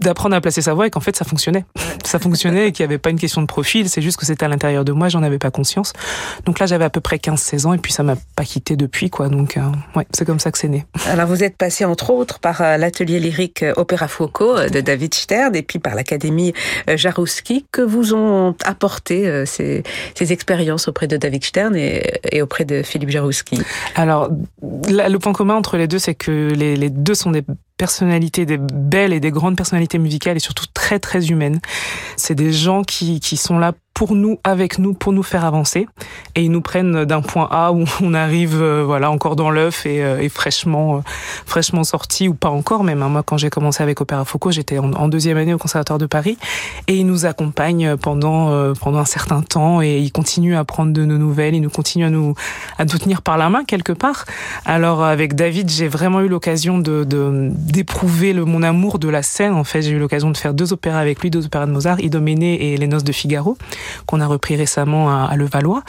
d'apprendre 0.00 0.36
à 0.36 0.40
placer 0.40 0.62
sa 0.62 0.74
voix 0.74 0.86
et 0.86 0.90
qu'en 0.90 1.00
fait 1.00 1.16
ça 1.16 1.24
fonctionnait. 1.24 1.64
Ça 2.04 2.18
fonctionnait 2.18 2.68
et 2.68 2.72
qu'il 2.72 2.84
n'y 2.84 2.88
avait 2.92 2.98
pas 2.98 3.10
une 3.10 3.18
question 3.18 3.40
de 3.40 3.46
profil, 3.46 3.88
c'est 3.88 4.02
juste 4.02 4.18
que 4.18 4.26
c'était 4.26 4.44
à 4.44 4.48
l'intérieur 4.48 4.84
de 4.84 4.92
moi, 4.92 5.08
j'en 5.08 5.22
avais 5.22 5.38
pas 5.38 5.50
conscience. 5.50 5.92
Donc 6.44 6.58
là 6.58 6.66
j'avais 6.66 6.84
à 6.84 6.90
peu 6.90 7.00
près 7.00 7.16
15-16 7.16 7.66
ans 7.66 7.72
et 7.72 7.78
puis 7.78 7.92
ça 7.92 8.02
m'a 8.02 8.16
pas 8.36 8.44
quitté 8.44 8.76
depuis 8.76 9.10
quoi. 9.10 9.28
Donc 9.28 9.56
euh, 9.56 9.62
ouais, 9.94 10.06
c'est 10.12 10.24
comme 10.24 10.40
ça 10.40 10.52
que 10.52 10.58
c'est 10.58 10.68
né. 10.68 10.84
Alors 11.06 11.26
vous 11.26 11.42
êtes 11.42 11.56
passé 11.56 11.84
entre 11.84 12.10
autres 12.10 12.38
par 12.38 12.60
euh, 12.60 12.76
l'atelier 12.76 13.20
lyrique 13.20 13.62
euh, 13.62 13.72
Opéra 13.76 14.08
Foucault 14.08 14.68
de 14.68 14.80
David 14.80 15.14
Stern 15.14 15.54
et 15.56 15.62
puis 15.62 15.78
par 15.78 15.94
l'académie 15.94 16.52
Jarouski 16.88 17.66
que 17.72 17.82
vous 17.82 18.14
ont 18.14 18.54
apporté 18.64 19.44
ces, 19.46 19.82
ces 20.14 20.32
expériences 20.32 20.88
auprès 20.88 21.06
de 21.06 21.16
David 21.16 21.44
Stern 21.44 21.74
et, 21.76 22.20
et 22.30 22.42
auprès 22.42 22.64
de 22.64 22.82
Philippe 22.82 23.10
Jarouski. 23.10 23.60
Alors 23.94 24.28
là, 24.88 25.08
le 25.08 25.18
point 25.18 25.32
commun 25.32 25.54
entre 25.54 25.76
les 25.76 25.86
deux 25.86 25.98
c'est 25.98 26.14
que 26.14 26.52
les, 26.54 26.76
les 26.76 26.90
deux 26.90 27.14
sont 27.14 27.30
des 27.30 27.42
personnalités, 27.76 28.46
des 28.46 28.58
belles 28.58 29.12
et 29.12 29.20
des 29.20 29.30
grandes 29.30 29.56
personnalités 29.56 29.98
musicales 29.98 30.36
et 30.36 30.40
surtout 30.40 30.66
très 30.72 30.98
très 30.98 31.28
humaines. 31.28 31.60
C'est 32.16 32.34
des 32.34 32.52
gens 32.52 32.82
qui, 32.82 33.20
qui 33.20 33.36
sont 33.36 33.58
là 33.58 33.72
pour 33.96 34.14
nous, 34.14 34.38
avec 34.44 34.78
nous, 34.78 34.92
pour 34.92 35.14
nous 35.14 35.22
faire 35.22 35.46
avancer. 35.46 35.88
Et 36.34 36.42
ils 36.42 36.50
nous 36.50 36.60
prennent 36.60 37.06
d'un 37.06 37.22
point 37.22 37.48
A 37.50 37.72
où 37.72 37.84
on 38.02 38.12
arrive, 38.12 38.60
euh, 38.60 38.84
voilà, 38.84 39.10
encore 39.10 39.36
dans 39.36 39.50
l'œuf 39.50 39.86
et, 39.86 40.04
euh, 40.04 40.20
et, 40.20 40.28
fraîchement, 40.28 40.96
euh, 40.96 41.00
fraîchement 41.46 41.82
sorti 41.82 42.28
ou 42.28 42.34
pas 42.34 42.50
encore 42.50 42.84
même. 42.84 43.02
Hein. 43.02 43.08
Moi, 43.08 43.22
quand 43.22 43.38
j'ai 43.38 43.48
commencé 43.48 43.82
avec 43.82 44.02
Opéra 44.02 44.26
Foucault, 44.26 44.50
j'étais 44.50 44.78
en, 44.78 45.08
deuxième 45.08 45.38
année 45.38 45.54
au 45.54 45.58
Conservatoire 45.58 45.98
de 45.98 46.04
Paris 46.04 46.36
et 46.88 46.96
ils 46.96 47.06
nous 47.06 47.24
accompagnent 47.24 47.96
pendant 47.96 48.50
euh, 48.50 48.74
pendant 48.78 48.98
un 48.98 49.06
certain 49.06 49.40
temps 49.40 49.80
et 49.80 49.98
ils 49.98 50.12
continuent 50.12 50.56
à 50.56 50.64
prendre 50.64 50.92
de 50.92 51.04
nos 51.06 51.16
nouvelles, 51.16 51.54
ils 51.54 51.62
nous 51.62 51.70
continuent 51.70 52.06
à 52.06 52.10
nous 52.10 52.34
à 52.76 52.84
nous 52.84 52.98
tenir 52.98 53.22
par 53.22 53.38
la 53.38 53.48
main 53.48 53.64
quelque 53.64 53.92
part. 53.92 54.26
Alors 54.66 55.04
avec 55.04 55.36
David, 55.36 55.70
j'ai 55.70 55.88
vraiment 55.88 56.20
eu 56.20 56.28
l'occasion 56.28 56.78
de 56.78 57.06
d'éprouver 57.06 58.34
le 58.34 58.44
mon 58.44 58.62
amour 58.62 58.98
de 58.98 59.08
la 59.08 59.22
scène. 59.22 59.54
En 59.54 59.64
fait, 59.64 59.80
j'ai 59.80 59.92
eu 59.92 59.98
l'occasion 59.98 60.30
de 60.30 60.36
faire 60.36 60.52
deux 60.52 60.74
opéras 60.74 60.98
avec 60.98 61.20
lui, 61.20 61.30
deux 61.30 61.46
opéras 61.46 61.64
de 61.64 61.72
Mozart, 61.72 62.00
Idoménée 62.00 62.72
et 62.72 62.76
Les 62.76 62.88
Noces 62.88 63.04
de 63.04 63.12
Figaro 63.12 63.56
qu'on 64.06 64.20
a 64.20 64.26
repris 64.26 64.56
récemment 64.56 65.10
à, 65.10 65.26
à 65.26 65.36
Levallois. 65.36 65.82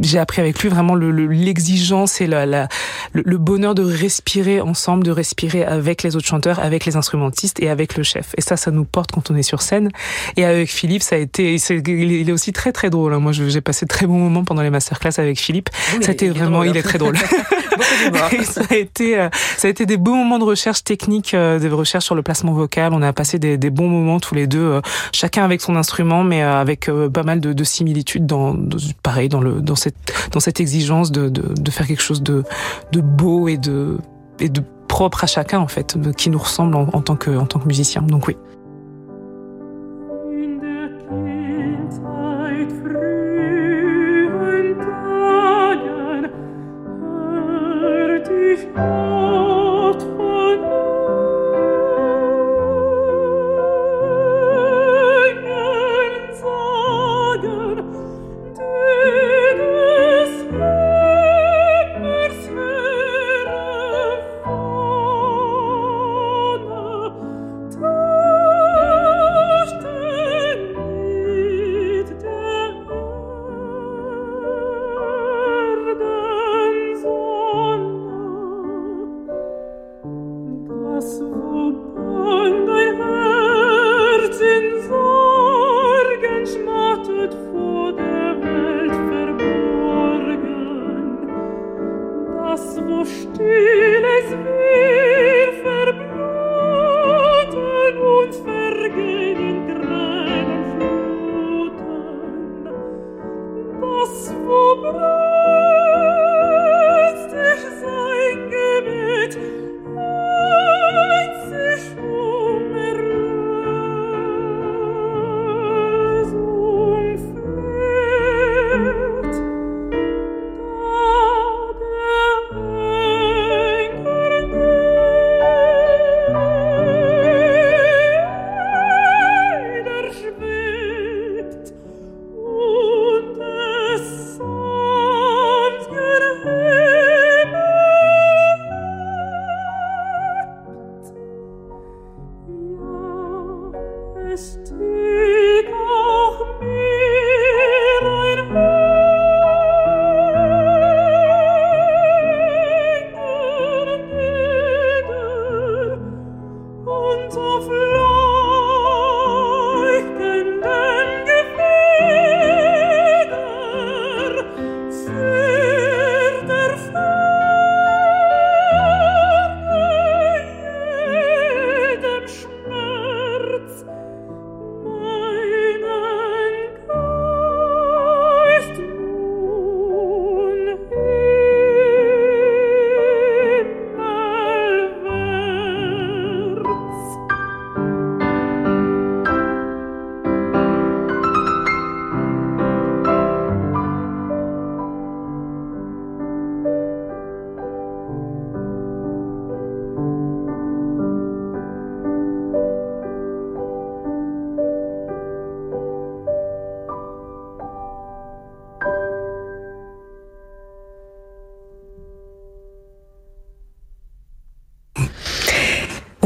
J'ai 0.00 0.18
appris 0.18 0.40
avec 0.40 0.60
lui 0.60 0.68
vraiment 0.68 0.94
l'exigence 0.94 2.20
le, 2.20 2.24
et 2.24 2.28
la, 2.28 2.46
la, 2.46 2.68
le, 3.14 3.22
le, 3.24 3.38
bonheur 3.38 3.74
de 3.74 3.82
respirer 3.82 4.60
ensemble, 4.60 5.04
de 5.04 5.10
respirer 5.10 5.64
avec 5.64 6.02
les 6.02 6.16
autres 6.16 6.26
chanteurs, 6.26 6.58
avec 6.58 6.84
les 6.84 6.96
instrumentistes 6.96 7.60
et 7.60 7.70
avec 7.70 7.96
le 7.96 8.02
chef. 8.02 8.34
Et 8.36 8.40
ça, 8.40 8.56
ça 8.56 8.70
nous 8.70 8.84
porte 8.84 9.12
quand 9.12 9.30
on 9.30 9.36
est 9.36 9.42
sur 9.42 9.62
scène. 9.62 9.90
Et 10.36 10.44
avec 10.44 10.68
Philippe, 10.68 11.02
ça 11.02 11.16
a 11.16 11.18
été, 11.18 11.54
est, 11.54 11.70
il 11.70 12.28
est 12.28 12.32
aussi 12.32 12.52
très 12.52 12.72
très 12.72 12.90
drôle. 12.90 13.14
Hein. 13.14 13.20
Moi, 13.20 13.32
j'ai 13.32 13.60
passé 13.60 13.86
de 13.86 13.88
très 13.88 14.06
bons 14.06 14.18
moments 14.18 14.44
pendant 14.44 14.62
les 14.62 14.70
masterclass 14.70 15.18
avec 15.18 15.40
Philippe. 15.40 15.70
Oui, 15.96 16.02
ça 16.02 16.10
a 16.10 16.12
été 16.12 16.28
vraiment, 16.28 16.58
drôle, 16.58 16.68
il 16.68 16.76
est 16.76 16.82
très 16.82 16.98
drôle. 16.98 17.16
ça 18.44 18.62
a 18.70 18.74
été, 18.74 19.18
euh, 19.18 19.28
ça 19.56 19.68
a 19.68 19.70
été 19.70 19.86
des 19.86 19.96
beaux 19.96 20.14
moments 20.14 20.38
de 20.38 20.44
recherche 20.44 20.84
technique, 20.84 21.34
euh, 21.34 21.58
de 21.58 21.70
recherche 21.70 22.04
sur 22.04 22.14
le 22.14 22.22
placement 22.22 22.52
vocal. 22.52 22.92
On 22.92 23.02
a 23.02 23.12
passé 23.12 23.38
des, 23.38 23.56
des 23.56 23.70
bons 23.70 23.88
moments 23.88 24.20
tous 24.20 24.34
les 24.34 24.46
deux, 24.46 24.58
euh, 24.58 24.80
chacun 25.12 25.44
avec 25.44 25.60
son 25.60 25.76
instrument, 25.76 26.24
mais 26.24 26.42
avec 26.42 26.90
pas 27.12 27.22
mal 27.22 27.40
de, 27.40 27.52
de 27.52 27.64
similitudes 27.64 28.26
dans, 28.26 28.54
dans, 28.54 28.78
pareil, 29.02 29.28
dans 29.28 29.40
le, 29.40 29.60
dans 29.60 29.76
cette, 29.76 29.96
dans 30.32 30.40
cette 30.40 30.60
exigence 30.60 31.12
de, 31.12 31.28
de, 31.28 31.42
de 31.54 31.70
faire 31.70 31.86
quelque 31.86 32.02
chose 32.02 32.22
de, 32.22 32.44
de 32.92 33.00
beau 33.04 33.48
et 33.48 33.58
de, 33.58 33.98
et 34.40 34.48
de 34.48 34.62
propre 34.88 35.24
à 35.24 35.26
chacun, 35.26 35.60
en 35.60 35.68
fait, 35.68 35.96
qui 36.16 36.30
nous 36.30 36.38
ressemble 36.38 36.74
en, 36.76 36.86
tant, 37.00 37.16
que, 37.16 37.30
en 37.36 37.46
tant 37.46 37.58
que 37.58 37.66
musicien. 37.66 38.02
Donc 38.02 38.28
oui. 38.28 38.36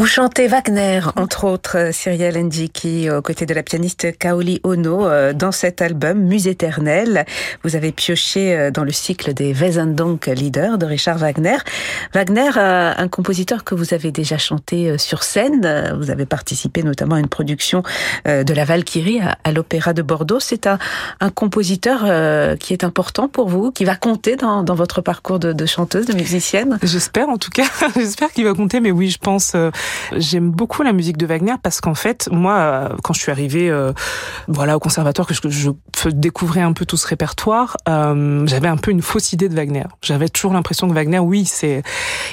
Chantez 0.08 0.46
Wagner, 0.48 1.00
entre 1.16 1.44
autres, 1.44 1.90
Cyrielle 1.92 2.42
Ndjiki, 2.42 3.10
aux 3.10 3.20
côtés 3.20 3.44
de 3.44 3.52
la 3.52 3.62
pianiste 3.62 4.16
Kaoli 4.18 4.58
Ono, 4.64 5.06
euh, 5.06 5.34
dans 5.34 5.52
cet 5.52 5.82
album 5.82 6.18
Muse 6.20 6.46
éternelle. 6.46 7.26
Vous 7.62 7.76
avez 7.76 7.92
pioché 7.92 8.56
euh, 8.56 8.70
dans 8.70 8.84
le 8.84 8.90
cycle 8.90 9.34
des 9.34 9.52
Wesendonck 9.52 10.26
Lieder 10.26 10.72
de 10.78 10.86
Richard 10.86 11.18
Wagner. 11.18 11.58
Wagner, 12.14 12.50
euh, 12.56 12.94
un 12.96 13.08
compositeur 13.08 13.64
que 13.64 13.74
vous 13.74 13.92
avez 13.92 14.10
déjà 14.10 14.38
chanté 14.38 14.96
sur 14.96 15.22
scène. 15.22 15.94
Vous 16.00 16.10
avez 16.10 16.24
participé 16.24 16.82
notamment 16.82 17.16
à 17.16 17.20
une 17.20 17.28
production 17.28 17.82
de 18.24 18.52
la 18.52 18.64
Valkyrie 18.64 19.20
à, 19.20 19.52
l'Opéra 19.52 19.92
de 19.92 20.02
Bordeaux. 20.02 20.40
C'est 20.40 20.66
un, 20.66 20.78
compositeur 21.34 22.00
qui 22.58 22.72
est 22.72 22.84
important 22.84 23.28
pour 23.28 23.48
vous, 23.48 23.70
qui 23.72 23.84
va 23.84 23.96
compter 23.96 24.36
dans, 24.36 24.64
votre 24.64 25.02
parcours 25.02 25.38
de, 25.38 25.66
chanteuse, 25.66 26.06
de 26.06 26.14
musicienne? 26.14 26.78
J'espère 26.82 27.28
en 27.28 27.36
tout 27.36 27.50
cas. 27.50 27.66
J'espère 27.94 28.32
qu'il 28.32 28.44
va 28.44 28.54
compter, 28.54 28.80
mais 28.80 28.90
oui, 28.90 29.10
je 29.10 29.18
pense 29.18 29.54
J'aime 30.16 30.50
beaucoup 30.50 30.82
la 30.82 30.92
musique 30.92 31.16
de 31.16 31.26
Wagner 31.26 31.54
parce 31.62 31.80
qu'en 31.80 31.94
fait, 31.94 32.28
moi, 32.30 32.54
euh, 32.54 32.88
quand 33.02 33.12
je 33.14 33.20
suis 33.20 33.32
arrivée, 33.32 33.70
euh, 33.70 33.92
voilà, 34.46 34.76
au 34.76 34.80
conservatoire, 34.80 35.26
que 35.26 35.34
je, 35.34 35.40
je 35.48 36.08
découvrais 36.08 36.60
un 36.60 36.72
peu 36.72 36.84
tout 36.86 36.96
ce 36.96 37.06
répertoire, 37.06 37.76
euh, 37.88 38.46
j'avais 38.46 38.68
un 38.68 38.76
peu 38.76 38.90
une 38.90 39.02
fausse 39.02 39.32
idée 39.32 39.48
de 39.48 39.54
Wagner. 39.54 39.84
J'avais 40.02 40.28
toujours 40.28 40.52
l'impression 40.52 40.88
que 40.88 40.94
Wagner, 40.94 41.18
oui, 41.18 41.44
c'est, 41.44 41.82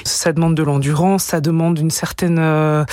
ça 0.04 0.32
demande 0.32 0.54
de 0.54 0.62
l'endurance, 0.62 1.24
ça 1.24 1.40
demande 1.40 1.78
une 1.78 1.90
certaine, 1.90 2.38
euh, 2.38 2.84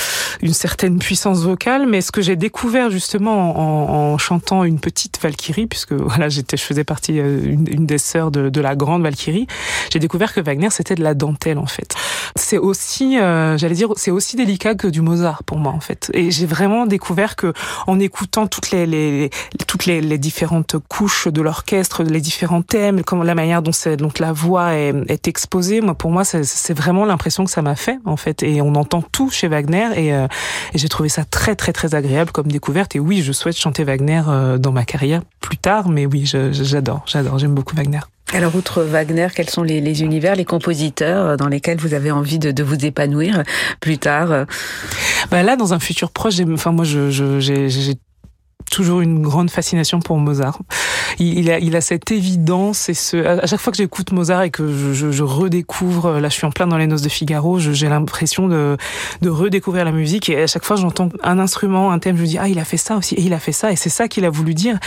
une 0.42 0.54
certaine 0.54 1.00
puissance 1.00 1.40
vocale. 1.40 1.88
Mais 1.88 2.02
ce 2.02 2.12
que 2.12 2.22
j'ai 2.22 2.36
découvert 2.36 2.90
justement 2.90 3.58
en, 3.58 4.14
en, 4.14 4.18
chantant 4.18 4.64
une 4.64 4.80
petite 4.80 5.20
Valkyrie, 5.22 5.68
puisque 5.68 5.94
voilà, 5.94 6.30
j'étais, 6.30 6.58
je 6.58 6.64
faisais 6.64 6.84
partie 6.84 7.18
une, 7.18 7.68
une 7.70 7.86
des 7.86 7.98
sœurs 7.98 8.32
de, 8.32 8.50
de, 8.50 8.62
la 8.62 8.76
grande 8.76 9.04
Valkyrie, 9.04 9.48
j'ai 9.92 10.00
découvert 10.00 10.34
que 10.34 10.42
Wagner 10.42 10.70
c'était 10.70 10.96
de 10.96 11.04
la 11.04 11.14
dentelle 11.14 11.58
en 11.58 11.66
fait. 11.66 11.96
C'est 12.36 12.58
aussi, 12.58 13.18
j'allais 13.18 13.76
dire, 13.76 13.90
c'est 13.96 14.12
aussi 14.12 14.36
délicat 14.36 14.63
que 14.76 14.88
du 14.88 15.02
Mozart 15.02 15.44
pour 15.44 15.58
moi 15.58 15.74
en 15.74 15.80
fait. 15.80 16.10
Et 16.14 16.32
j'ai 16.32 16.46
vraiment 16.46 16.86
découvert 16.86 17.36
que 17.36 17.54
en 17.88 18.00
écoutant 18.00 18.48
toutes 18.48 18.72
les, 18.72 19.30
toutes 19.68 19.86
les, 19.86 20.18
différentes 20.18 20.78
couches 20.88 21.28
de 21.28 21.42
l'orchestre, 21.42 22.04
les 22.04 22.22
différents 22.22 22.62
thèmes, 22.62 23.04
comment 23.04 23.24
la 23.24 23.36
manière 23.36 23.62
dont, 23.62 23.72
donc 23.98 24.20
la 24.20 24.32
voix 24.32 24.74
est, 24.74 25.28
exposée, 25.28 25.82
moi 25.82 25.96
pour 25.96 26.12
moi 26.12 26.24
c'est 26.24 26.74
vraiment 26.74 27.06
l'impression 27.06 27.46
que 27.46 27.52
ça 27.52 27.62
m'a 27.62 27.76
fait 27.76 28.00
en 28.06 28.18
fait. 28.18 28.44
Et 28.44 28.62
on 28.62 28.76
entend 28.76 29.02
tout 29.02 29.30
chez 29.30 29.48
Wagner 29.48 29.88
et, 29.96 30.14
euh, 30.14 30.28
j'ai 30.74 30.90
trouvé 30.90 31.10
ça 31.10 31.26
très 31.26 31.56
très 31.56 31.74
très 31.74 31.96
agréable 31.96 32.32
comme 32.32 32.48
découverte. 32.48 32.96
Et 32.96 33.00
oui, 33.00 33.22
je 33.22 33.32
souhaite 33.32 33.58
chanter 33.58 33.84
Wagner 33.84 34.22
euh, 34.28 34.58
dans 34.58 34.72
ma 34.72 34.86
carrière 34.86 35.22
plus 35.42 35.58
tard, 35.58 35.90
mais 35.90 36.06
oui, 36.06 36.26
j'adore, 36.26 37.04
j'adore, 37.06 37.38
j'aime 37.40 37.54
beaucoup 37.54 37.76
Wagner. 37.76 38.00
Alors, 38.34 38.56
outre 38.56 38.82
Wagner, 38.82 39.28
quels 39.36 39.50
sont 39.50 39.62
les, 39.62 40.02
univers, 40.02 40.36
les 40.36 40.44
compositeurs 40.46 41.26
euh, 41.26 41.36
dans 41.38 41.48
lesquels 41.48 41.78
vous 41.78 41.94
avez 41.94 42.10
envie 42.10 42.40
de, 42.40 42.64
vous 42.64 42.84
épanouir 42.84 43.44
plus 43.80 44.00
tard 44.00 44.46
bah 45.30 45.44
Là, 45.44 45.56
dans 45.56 45.74
un 45.74 45.80
futur 45.80 46.10
proche, 46.12 46.40
enfin 46.52 46.72
moi, 46.72 46.84
j'ai 46.84 47.12
je, 47.12 47.94
toujours 48.74 49.02
une 49.02 49.22
grande 49.22 49.52
fascination 49.52 50.00
pour 50.00 50.18
Mozart. 50.18 50.60
Il, 51.20 51.52
a, 51.52 51.60
il 51.60 51.76
a 51.76 51.82
cette 51.82 52.12
évidence 52.12 52.90
et 52.90 52.96
ce, 52.96 53.18
à 53.18 53.46
chaque 53.46 53.60
fois 53.60 53.72
que 53.72 53.78
j'écoute 53.78 54.12
Mozart 54.12 54.42
et 54.42 54.50
que 54.50 54.68
je, 54.68 54.94
je, 54.94 55.12
je, 55.12 55.24
redécouvre, 55.24 56.20
là 56.20 56.28
je 56.28 56.34
suis 56.34 56.48
en 56.48 56.52
plein 56.52 56.66
dans 56.66 56.78
les 56.78 56.88
noces 56.88 57.04
de 57.04 57.10
Figaro, 57.10 57.60
j'ai 57.60 57.88
l'impression 57.88 58.48
de, 58.48 58.78
de 59.22 59.30
redécouvrir 59.30 59.86
la 59.86 59.92
musique 59.92 60.28
et 60.30 60.42
à 60.42 60.48
chaque 60.48 60.66
fois 60.66 60.76
j'entends 60.76 61.10
un 61.22 61.38
instrument, 61.38 61.92
un 61.92 62.00
thème, 62.00 62.18
je 62.18 62.24
me 62.24 62.28
dis 62.28 62.38
ah 62.40 62.48
il 62.48 62.58
a 62.58 62.66
fait 62.66 62.78
ça 62.78 62.98
aussi 62.98 63.14
et 63.14 63.22
il 63.22 63.34
a 63.34 63.40
fait 63.40 63.52
ça 63.52 63.72
et 63.72 63.76
c'est 63.76 63.92
ça 63.92 64.08
qu'il 64.08 64.26
a 64.26 64.32
voulu 64.32 64.56
dire. 64.56 64.80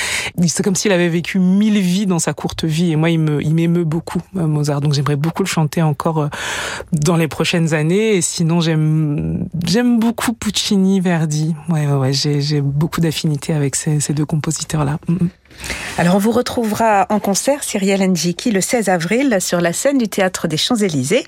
C'est 0.49 0.65
comme 0.65 0.75
s'il 0.75 0.91
avait 0.91 1.09
vécu 1.09 1.39
mille 1.39 1.79
vies 1.79 2.07
dans 2.07 2.19
sa 2.19 2.35
courte 2.35 2.65
vie 2.65 2.91
et 2.91 2.97
moi 2.97 3.11
il 3.11 3.21
me, 3.21 3.41
il 3.41 3.55
m'émeut 3.55 3.85
beaucoup 3.85 4.21
euh, 4.37 4.49
Mozart 4.49 4.81
donc 4.81 4.95
j'aimerais 4.95 5.17
beaucoup 5.17 5.45
le 5.45 5.49
chanter 5.49 5.83
encore 5.83 6.23
euh, 6.23 6.29
dans 6.93 7.17
les 7.17 7.29
prochaines 7.29 7.73
années 7.73 8.17
et 8.17 8.21
sinon 8.21 8.61
j'aime 8.61 9.99
beaucoup 10.01 10.33
Puccini, 10.33 10.99
Verdi. 10.99 11.55
Ouais 11.69 11.87
ouais, 11.87 11.95
ouais 11.95 12.13
j'ai 12.13 12.61
beaucoup 12.61 13.01
d'affinité 13.01 13.53
avec 13.53 13.76
ces, 13.77 14.13
deux 14.13 14.27
compositeurs-là. 14.27 14.99
Mm, 15.09 15.13
mm. 15.13 15.29
Alors 15.99 16.15
on 16.17 16.19
vous 16.19 16.31
retrouvera 16.31 17.07
en 17.09 17.21
concert, 17.21 17.65
Cyrielle 17.65 18.07
Ndjiki, 18.11 18.51
le 18.51 18.61
16 18.61 18.91
avril 18.91 19.39
sur 19.41 19.61
la 19.63 19.73
scène 19.73 19.97
du 19.97 20.09
Théâtre 20.09 20.47
des 20.47 20.59
Champs-Élysées, 20.59 21.25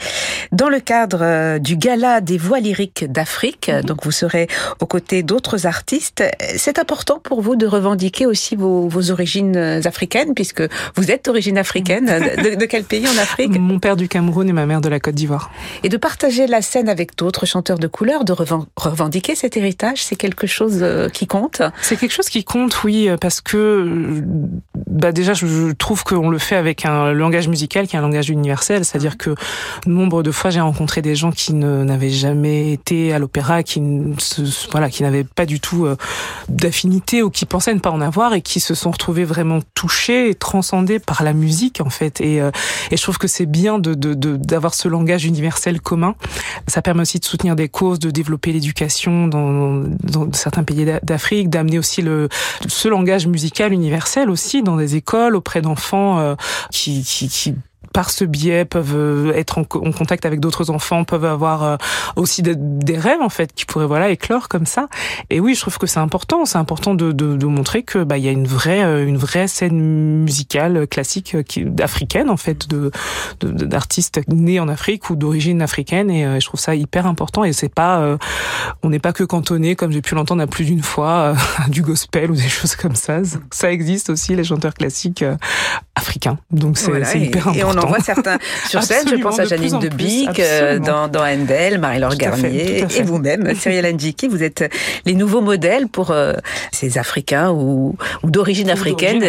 dans 0.52 0.68
le 0.68 0.80
cadre 0.80 1.20
euh, 1.22 1.58
du 1.58 1.76
Gala 1.76 2.20
des 2.20 2.36
voix 2.36 2.60
lyriques 2.60 3.10
d'Afrique. 3.10 3.68
-hmm. 3.68 3.84
Donc 3.84 4.04
vous 4.04 4.10
serez 4.10 4.46
aux 4.80 4.86
côtés 4.86 5.22
d'autres 5.22 5.66
artistes. 5.66 6.22
C'est 6.56 6.78
important 6.78 7.18
pour 7.18 7.40
vous 7.40 7.56
de 7.56 7.66
revendiquer 7.66 8.26
aussi 8.26 8.56
vos, 8.56 8.88
vos, 8.88 9.10
origines 9.10 9.56
africaines, 9.84 10.34
puisque 10.34 10.62
vous 10.96 11.10
êtes 11.10 11.24
d'origine 11.24 11.58
africaine. 11.58 12.06
De, 12.06 12.54
de, 12.56 12.66
quel 12.66 12.84
pays 12.84 13.06
en 13.08 13.18
Afrique? 13.18 13.58
Mon 13.58 13.78
père 13.78 13.96
du 13.96 14.08
Cameroun 14.08 14.48
et 14.48 14.52
ma 14.52 14.66
mère 14.66 14.80
de 14.80 14.88
la 14.88 15.00
Côte 15.00 15.14
d'Ivoire. 15.14 15.50
Et 15.82 15.88
de 15.88 15.96
partager 15.96 16.46
la 16.46 16.62
scène 16.62 16.88
avec 16.88 17.16
d'autres 17.16 17.46
chanteurs 17.46 17.78
de 17.78 17.86
couleur, 17.86 18.24
de 18.24 18.34
revendiquer 18.76 19.34
cet 19.34 19.56
héritage, 19.56 20.02
c'est 20.02 20.16
quelque 20.16 20.46
chose 20.46 20.80
euh, 20.82 21.08
qui 21.08 21.26
compte? 21.26 21.62
C'est 21.80 21.96
quelque 21.96 22.12
chose 22.12 22.28
qui 22.28 22.44
compte, 22.44 22.84
oui, 22.84 23.08
parce 23.20 23.40
que 23.40 24.17
bah 24.90 25.12
déjà, 25.12 25.34
je 25.34 25.72
trouve 25.72 26.04
qu'on 26.04 26.30
le 26.30 26.38
fait 26.38 26.56
avec 26.56 26.84
un 26.84 27.12
langage 27.12 27.48
musical 27.48 27.86
qui 27.86 27.96
est 27.96 27.98
un 27.98 28.02
langage 28.02 28.30
universel, 28.30 28.84
c'est-à-dire 28.84 29.16
que 29.16 29.34
nombre 29.86 30.22
de 30.22 30.30
fois 30.30 30.50
j'ai 30.50 30.60
rencontré 30.60 31.02
des 31.02 31.14
gens 31.14 31.30
qui 31.30 31.54
n'avaient 31.54 32.10
jamais 32.10 32.72
été 32.72 33.12
à 33.12 33.18
l'opéra, 33.18 33.62
qui 33.62 33.80
ne 33.80 34.14
voilà, 34.70 34.90
qui 34.90 35.02
n'avaient 35.02 35.24
pas 35.24 35.46
du 35.46 35.60
tout 35.60 35.86
euh, 35.86 35.96
d'affinité 36.48 37.22
ou 37.22 37.30
qui 37.30 37.46
pensaient 37.46 37.74
ne 37.74 37.80
pas 37.80 37.90
en 37.90 38.00
avoir 38.00 38.34
et 38.34 38.42
qui 38.42 38.60
se 38.60 38.74
sont 38.74 38.90
retrouvés 38.90 39.24
vraiment 39.24 39.60
touchés 39.74 40.30
et 40.30 40.34
transcendés 40.34 40.98
par 40.98 41.22
la 41.22 41.32
musique 41.32 41.80
en 41.80 41.90
fait. 41.90 42.20
Et, 42.20 42.40
euh, 42.40 42.50
et 42.90 42.96
je 42.96 43.02
trouve 43.02 43.18
que 43.18 43.28
c'est 43.28 43.46
bien 43.46 43.78
de 43.78 43.94
d'avoir 43.94 44.72
de, 44.72 44.76
ce 44.76 44.88
langage 44.88 45.24
universel 45.24 45.80
commun. 45.80 46.14
Ça 46.66 46.82
permet 46.82 47.02
aussi 47.02 47.18
de 47.18 47.24
soutenir 47.24 47.56
des 47.56 47.68
causes, 47.68 47.98
de 47.98 48.10
développer 48.10 48.52
l'éducation 48.52 49.26
dans, 49.26 49.84
dans 50.02 50.32
certains 50.32 50.64
pays 50.64 50.86
d'Afrique, 51.02 51.50
d'amener 51.50 51.78
aussi 51.78 52.02
le 52.02 52.28
ce 52.66 52.88
langage 52.88 53.26
musical 53.26 53.72
universel 53.72 54.07
aussi 54.30 54.62
dans 54.62 54.76
des 54.76 54.96
écoles 54.96 55.36
auprès 55.36 55.60
d'enfants 55.60 56.18
euh, 56.18 56.34
qui, 56.70 57.02
qui, 57.04 57.28
qui 57.28 57.54
par 57.98 58.10
ce 58.10 58.24
biais 58.24 58.64
peuvent 58.64 58.94
euh, 58.94 59.32
être 59.34 59.58
en, 59.58 59.62
en 59.62 59.90
contact 59.90 60.24
avec 60.24 60.38
d'autres 60.38 60.70
enfants, 60.70 61.02
peuvent 61.02 61.24
avoir 61.24 61.64
euh, 61.64 61.76
aussi 62.14 62.42
de, 62.42 62.54
des 62.56 62.96
rêves 62.96 63.20
en 63.20 63.28
fait 63.28 63.52
qui 63.52 63.64
pourraient 63.64 63.88
voilà 63.88 64.08
éclore 64.10 64.46
comme 64.46 64.66
ça. 64.66 64.86
Et 65.30 65.40
oui, 65.40 65.56
je 65.56 65.62
trouve 65.62 65.78
que 65.78 65.88
c'est 65.88 65.98
important, 65.98 66.44
c'est 66.44 66.58
important 66.58 66.94
de, 66.94 67.10
de, 67.10 67.36
de, 67.36 67.46
montrer 67.46 67.82
que 67.82 68.04
bah 68.04 68.16
il 68.16 68.22
y 68.24 68.28
a 68.28 68.30
une 68.30 68.46
vraie 68.46 68.84
euh, 68.84 69.04
une 69.04 69.16
vraie 69.16 69.48
scène 69.48 69.80
musicale 70.22 70.86
classique 70.86 71.38
qui 71.48 71.66
africaine 71.82 72.30
en 72.30 72.36
fait 72.36 72.68
de 72.68 72.92
d'artistes 73.40 74.20
nés 74.28 74.60
en 74.60 74.68
Afrique 74.68 75.10
ou 75.10 75.16
d'origine 75.16 75.60
africaine 75.60 76.08
et 76.08 76.38
je 76.40 76.46
trouve 76.46 76.60
ça 76.60 76.76
hyper 76.76 77.04
important 77.04 77.42
et 77.42 77.52
c'est 77.52 77.74
pas 77.74 77.98
euh, 77.98 78.16
on 78.84 78.90
n'est 78.90 79.00
pas 79.00 79.12
que 79.12 79.24
cantonné 79.24 79.74
comme 79.74 79.90
j'ai 79.90 80.02
pu 80.02 80.14
l'entendre 80.14 80.42
à 80.42 80.46
plus 80.46 80.66
d'une 80.66 80.84
fois 80.84 81.34
du 81.68 81.82
gospel 81.82 82.30
ou 82.30 82.36
des 82.36 82.48
choses 82.48 82.76
comme 82.76 82.94
ça. 82.94 83.22
Ça 83.50 83.72
existe 83.72 84.08
aussi 84.08 84.36
les 84.36 84.44
chanteurs 84.44 84.74
classiques 84.74 85.24
africains. 85.96 86.38
Donc 86.52 86.78
c'est 86.78 87.18
hyper 87.18 87.48
important. 87.48 87.58
Et 87.58 87.64
on 87.64 87.87
en 87.87 87.87
voit 87.88 88.00
certains 88.00 88.38
sur 88.68 88.82
scène. 88.82 89.06
je 89.08 89.16
pense 89.16 89.38
à 89.38 89.44
Janine 89.44 89.78
de 89.78 89.88
Bic 89.88 90.40
dans, 90.84 91.08
dans 91.08 91.24
Handel, 91.24 91.78
Marie-Laure 91.78 92.16
Garnier 92.16 92.84
et 92.96 93.02
vous-même, 93.02 93.54
Cyril 93.58 93.86
Ndjiki. 93.94 94.28
Vous 94.28 94.42
êtes 94.42 94.70
les 95.04 95.14
nouveaux 95.14 95.40
modèles 95.40 95.88
pour 95.88 96.14
ces 96.72 96.98
Africains 96.98 97.50
ou, 97.50 97.96
ou 98.22 98.30
d'origine 98.30 98.70
africaine 98.70 99.24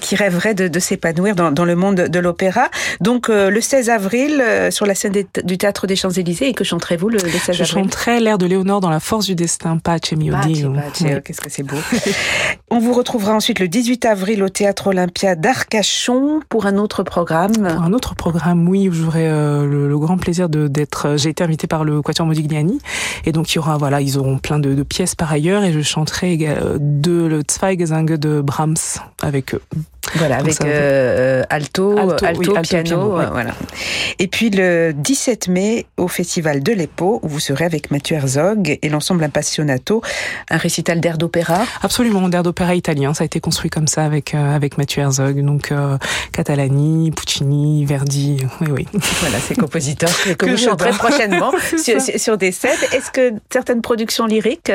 qui 0.00 0.16
rêveraient 0.16 0.54
de, 0.54 0.68
de 0.68 0.78
s'épanouir 0.78 1.34
dans, 1.34 1.50
dans, 1.50 1.64
le 1.64 1.74
monde 1.74 1.96
de 1.96 2.18
l'opéra. 2.18 2.68
Donc 3.00 3.28
le 3.28 3.60
16 3.60 3.90
avril, 3.90 4.42
sur 4.70 4.86
la 4.86 4.94
scène 4.94 5.24
du 5.44 5.58
Théâtre 5.58 5.86
des 5.86 5.96
Champs-Élysées, 5.96 6.48
et 6.48 6.54
que 6.54 6.64
chanterez-vous 6.64 7.08
le, 7.08 7.18
le 7.18 7.30
16 7.30 7.48
avril? 7.50 7.54
Je 7.54 7.64
chanterai 7.64 8.20
l'air 8.20 8.38
de 8.38 8.46
Léonore 8.46 8.80
dans 8.80 8.90
La 8.90 9.00
force 9.00 9.26
du 9.26 9.34
destin, 9.34 9.78
Pace 9.78 10.12
mio 10.12 10.34
Dio. 10.44 10.72
Qu'est-ce 11.24 11.40
que 11.40 11.50
c'est 11.50 11.62
beau. 11.62 11.76
On 12.70 12.78
vous 12.78 12.92
retrouvera 12.92 13.34
ensuite 13.34 13.58
le 13.60 13.68
18 13.68 14.04
avril 14.04 14.42
au 14.42 14.48
Théâtre 14.48 14.88
Olympia 14.88 15.34
d'Arcachon 15.34 16.40
pour 16.48 16.66
un 16.66 16.76
autre 16.76 17.02
programme. 17.02 17.52
Pour 17.52 17.82
un 17.86 17.92
autre 17.92 18.16
programme, 18.16 18.68
oui, 18.68 18.88
où 18.88 18.92
j'aurai 18.92 19.28
euh, 19.28 19.64
le, 19.64 19.98
grand 19.98 20.18
plaisir 20.18 20.48
d'être. 20.48 21.06
Euh, 21.06 21.16
j'ai 21.16 21.30
été 21.30 21.44
invité 21.44 21.68
par 21.68 21.84
le 21.84 22.02
Quatuor 22.02 22.26
Modigliani, 22.26 22.80
et 23.24 23.32
donc 23.32 23.52
il 23.52 23.56
y 23.56 23.58
aura, 23.58 23.76
voilà, 23.78 24.00
ils 24.00 24.18
auront 24.18 24.38
plein 24.38 24.58
de, 24.58 24.74
de 24.74 24.82
pièces 24.82 25.14
par 25.14 25.30
ailleurs, 25.30 25.62
et 25.62 25.72
je 25.72 25.80
chanterai 25.80 26.36
euh, 26.42 26.78
de 26.80 27.26
le 27.26 27.42
Zweiggesang 27.48 28.06
de 28.06 28.40
Brahms 28.40 28.98
avec 29.22 29.54
eux. 29.54 29.62
Voilà, 30.14 30.36
avec 30.36 30.60
euh, 30.64 31.42
alto, 31.50 31.98
alto, 32.22 32.54
piano, 32.62 33.10
voilà. 33.10 33.54
Et 34.18 34.28
puis 34.28 34.50
le 34.50 34.92
17 34.92 35.48
mai 35.48 35.86
au 35.96 36.08
Festival 36.08 36.62
de 36.62 36.72
l'Epo, 36.72 37.20
où 37.22 37.28
vous 37.28 37.40
serez 37.40 37.64
avec 37.64 37.90
Mathieu 37.90 38.16
Herzog 38.16 38.78
et 38.80 38.88
l'ensemble 38.88 39.24
Impassionato, 39.24 40.02
un 40.48 40.56
récital 40.56 41.00
d'air 41.00 41.18
d'opéra. 41.18 41.64
Absolument, 41.82 42.28
d'air 42.28 42.42
d'opéra 42.42 42.74
italien. 42.74 43.14
Ça 43.14 43.24
a 43.24 43.26
été 43.26 43.40
construit 43.40 43.70
comme 43.70 43.88
ça 43.88 44.04
avec 44.04 44.34
euh, 44.34 44.54
avec 44.54 44.78
Mathieu 44.78 45.02
Herzog, 45.02 45.44
donc 45.44 45.72
euh, 45.72 45.98
Catalani, 46.32 47.10
Puccini, 47.10 47.84
Verdi. 47.84 48.38
Oui, 48.60 48.68
oui. 48.70 48.88
Voilà, 49.20 49.38
ces 49.38 49.54
compositeurs 49.54 50.10
que, 50.38 50.46
vous 50.46 50.56
chanterez 50.56 50.90
prochainement 50.90 51.52
sur, 51.82 52.00
sur, 52.00 52.38
des 52.38 52.52
scènes. 52.52 52.78
Est-ce 52.92 53.10
que 53.10 53.34
certaines 53.50 53.82
productions 53.82 54.26
lyriques 54.26 54.72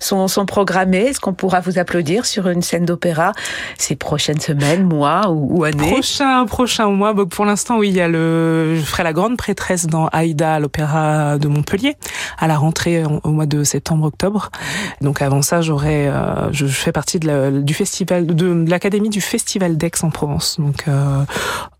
sont, 0.00 0.28
sont 0.28 0.46
programmées? 0.46 1.06
Est-ce 1.06 1.20
qu'on 1.20 1.34
pourra 1.34 1.60
vous 1.60 1.78
applaudir 1.78 2.26
sur 2.26 2.48
une 2.48 2.62
scène 2.62 2.84
d'opéra 2.84 3.32
ces 3.78 3.96
prochaines 3.96 4.40
semaines? 4.40 4.71
Mois 4.78 5.28
ou, 5.30 5.64
année 5.64 5.92
Prochain, 5.92 6.46
prochain 6.46 6.88
mois. 6.88 7.14
pour 7.28 7.44
l'instant, 7.44 7.78
oui, 7.78 7.88
il 7.88 7.96
y 7.96 8.00
a 8.00 8.08
le, 8.08 8.76
je 8.76 8.82
ferai 8.82 9.02
la 9.02 9.12
grande 9.12 9.36
prêtresse 9.36 9.86
dans 9.86 10.06
Aïda 10.08 10.54
à 10.54 10.60
l'Opéra 10.60 11.38
de 11.38 11.48
Montpellier 11.48 11.96
à 12.38 12.48
la 12.48 12.56
rentrée 12.56 13.04
au 13.04 13.30
mois 13.30 13.46
de 13.46 13.64
septembre-octobre. 13.64 14.50
Donc 15.00 15.22
avant 15.22 15.42
ça, 15.42 15.60
j'aurai, 15.60 16.08
euh, 16.08 16.52
je 16.52 16.66
fais 16.66 16.92
partie 16.92 17.18
de 17.18 17.26
la, 17.26 17.50
du 17.50 17.74
festival, 17.74 18.26
de, 18.26 18.64
l'académie 18.68 19.10
du 19.10 19.20
festival 19.20 19.76
d'Aix-en-Provence. 19.76 20.56
Donc 20.58 20.84
euh, 20.88 21.24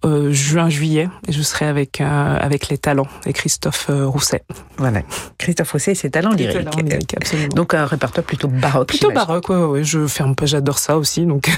euh, 0.05 0.33
juin-juillet, 0.33 1.09
et 1.29 1.33
je 1.33 1.43
serai 1.43 1.67
avec 1.67 2.01
euh, 2.01 2.37
avec 2.41 2.69
les 2.69 2.77
talents 2.77 3.07
et 3.25 3.33
Christophe 3.33 3.87
euh, 3.89 4.05
Rousset. 4.05 4.43
Voilà, 4.77 5.03
Christophe 5.39 5.71
Rousset 5.71 5.93
et 5.93 5.95
ses 5.95 6.11
talents 6.11 6.33
lyriques. 6.33 7.15
absolument. 7.17 7.55
Donc 7.55 7.73
un 7.75 7.87
répertoire 7.87 8.27
plutôt 8.27 8.49
baroque. 8.49 8.89
Plutôt 8.89 9.13
baroque, 9.13 9.49
ouais, 9.49 9.57
ouais. 9.57 9.85
Je 9.85 10.01
un 10.23 10.35
peu, 10.35 10.47
j'adore 10.47 10.79
ça 10.79 10.97
aussi, 10.99 11.25
donc. 11.25 11.49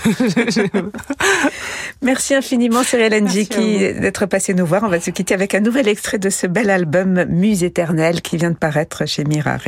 Merci 2.03 2.35
infiniment 2.35 2.83
Cyril 2.83 3.25
Ndjiki 3.25 3.95
d'être 3.95 4.27
passé 4.27 4.53
nous 4.55 4.67
voir. 4.67 4.83
On 4.83 4.89
va 4.89 5.01
se 5.01 5.11
quitter 5.11 5.35
avec 5.35 5.55
un 5.55 5.61
nouvel 5.61 5.89
extrait 5.89 6.19
de 6.19 6.29
ce 6.31 6.47
bel 6.47 6.71
album 6.71 7.25
Muse 7.29 7.65
éternelle 7.65 8.21
qui 8.21 8.37
vient 8.37 8.51
de 8.51 8.57
paraître 8.57 9.07
chez 9.07 9.25
Mirare. 9.25 9.61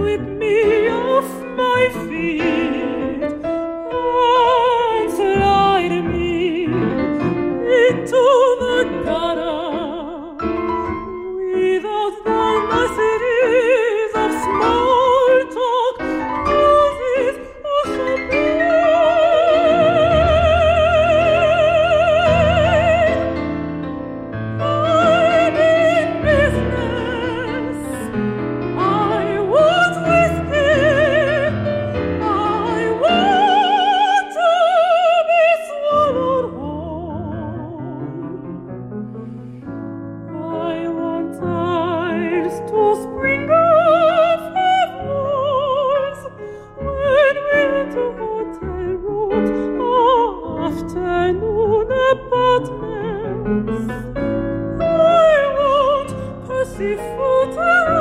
with 0.00 0.20
me 0.20 0.88
off 0.88 1.30
my 1.56 1.90
feet. 2.08 2.47
foot 57.16 57.97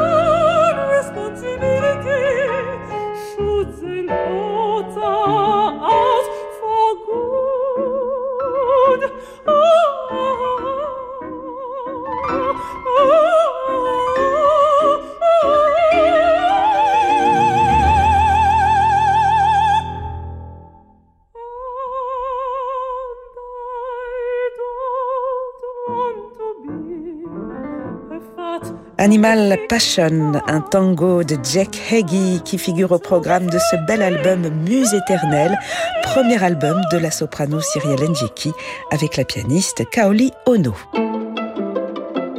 Animal 29.17 29.57
Passion, 29.67 30.33
un 30.45 30.61
tango 30.61 31.23
de 31.23 31.37
Jack 31.43 31.91
Heggie 31.91 32.39
qui 32.45 32.59
figure 32.59 32.91
au 32.91 32.99
programme 32.99 33.47
de 33.49 33.57
ce 33.57 33.75
bel 33.87 34.03
album 34.03 34.47
Muse 34.63 34.93
éternelle, 34.93 35.57
premier 36.03 36.43
album 36.43 36.79
de 36.91 36.99
la 36.99 37.09
soprano 37.09 37.59
Cyrielle 37.59 38.11
Njiki 38.11 38.51
avec 38.91 39.17
la 39.17 39.25
pianiste 39.25 39.89
Kaoli 39.89 40.31
Ono. 40.45 40.75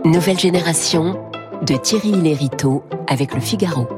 Nouvelle 0.04 0.38
génération 0.38 1.20
de 1.62 1.74
Thierry 1.74 2.12
Lériteau 2.12 2.84
avec 3.08 3.34
le 3.34 3.40
Figaro. 3.40 3.97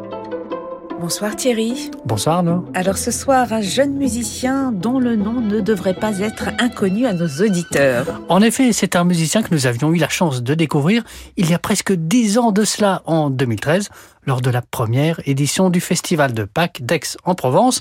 Bonsoir 1.01 1.35
Thierry. 1.35 1.91
Bonsoir 2.05 2.37
Arnaud. 2.37 2.67
Alors 2.75 2.99
ce 2.99 3.11
soir, 3.11 3.55
un 3.55 3.63
jeune 3.63 3.95
musicien 3.95 4.71
dont 4.71 4.99
le 4.99 5.17
nom 5.17 5.41
ne 5.41 5.61
devrait 5.61 5.95
pas 5.95 6.19
être 6.19 6.51
inconnu 6.59 7.07
à 7.07 7.15
nos 7.15 7.27
auditeurs. 7.43 8.21
En 8.29 8.43
effet, 8.43 8.75
c'est 8.75 8.97
un 8.97 9.05
musicien 9.05 9.43
que 9.43 9.55
nous 9.55 9.67
avions 9.67 9.95
eu 9.95 9.97
la 9.97 10.11
chance 10.11 10.43
de 10.43 10.53
découvrir 10.53 11.03
il 11.39 11.49
y 11.49 11.55
a 11.55 11.59
presque 11.59 11.95
dix 11.95 12.37
ans 12.37 12.53
de 12.53 12.65
cela, 12.65 13.01
en 13.07 13.31
2013, 13.31 13.89
lors 14.27 14.43
de 14.43 14.51
la 14.51 14.61
première 14.61 15.21
édition 15.25 15.71
du 15.71 15.81
Festival 15.81 16.35
de 16.35 16.45
Pâques 16.45 16.83
d'Aix 16.83 17.17
en 17.25 17.35
Provence 17.35 17.81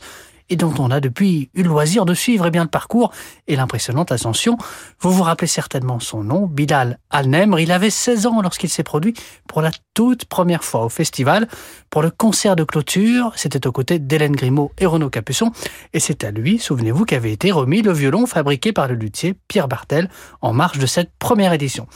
et 0.49 0.55
dont 0.55 0.73
on 0.79 0.91
a 0.91 0.99
depuis 0.99 1.49
eu 1.53 1.63
le 1.63 1.69
loisir 1.69 2.05
de 2.05 2.13
suivre 2.13 2.47
eh 2.47 2.51
bien, 2.51 2.63
le 2.63 2.69
parcours 2.69 3.11
et 3.47 3.55
l'impressionnante 3.55 4.11
ascension. 4.11 4.57
Vous 4.99 5.11
vous 5.11 5.23
rappelez 5.23 5.47
certainement 5.47 5.99
son 5.99 6.23
nom, 6.23 6.47
Bilal 6.47 6.99
Al-Nemr. 7.09 7.59
Il 7.59 7.71
avait 7.71 7.89
16 7.89 8.25
ans 8.27 8.41
lorsqu'il 8.41 8.69
s'est 8.69 8.83
produit 8.83 9.13
pour 9.47 9.61
la 9.61 9.71
toute 9.93 10.25
première 10.25 10.63
fois 10.63 10.85
au 10.85 10.89
festival. 10.89 11.47
Pour 11.89 12.01
le 12.01 12.09
concert 12.09 12.55
de 12.55 12.63
clôture, 12.63 13.31
c'était 13.35 13.67
aux 13.67 13.71
côtés 13.71 13.99
d'Hélène 13.99 14.35
Grimaud 14.35 14.71
et 14.77 14.85
Renaud 14.85 15.09
Capuçon. 15.09 15.51
Et 15.93 15.99
c'est 15.99 16.23
à 16.23 16.31
lui, 16.31 16.59
souvenez-vous, 16.59 17.05
qu'avait 17.05 17.31
été 17.31 17.51
remis 17.51 17.81
le 17.81 17.91
violon 17.91 18.25
fabriqué 18.25 18.73
par 18.73 18.87
le 18.87 18.95
luthier 18.95 19.35
Pierre 19.47 19.67
Bartel 19.67 20.09
en 20.41 20.53
marge 20.53 20.79
de 20.79 20.85
cette 20.85 21.11
première 21.19 21.53
édition. 21.53 21.87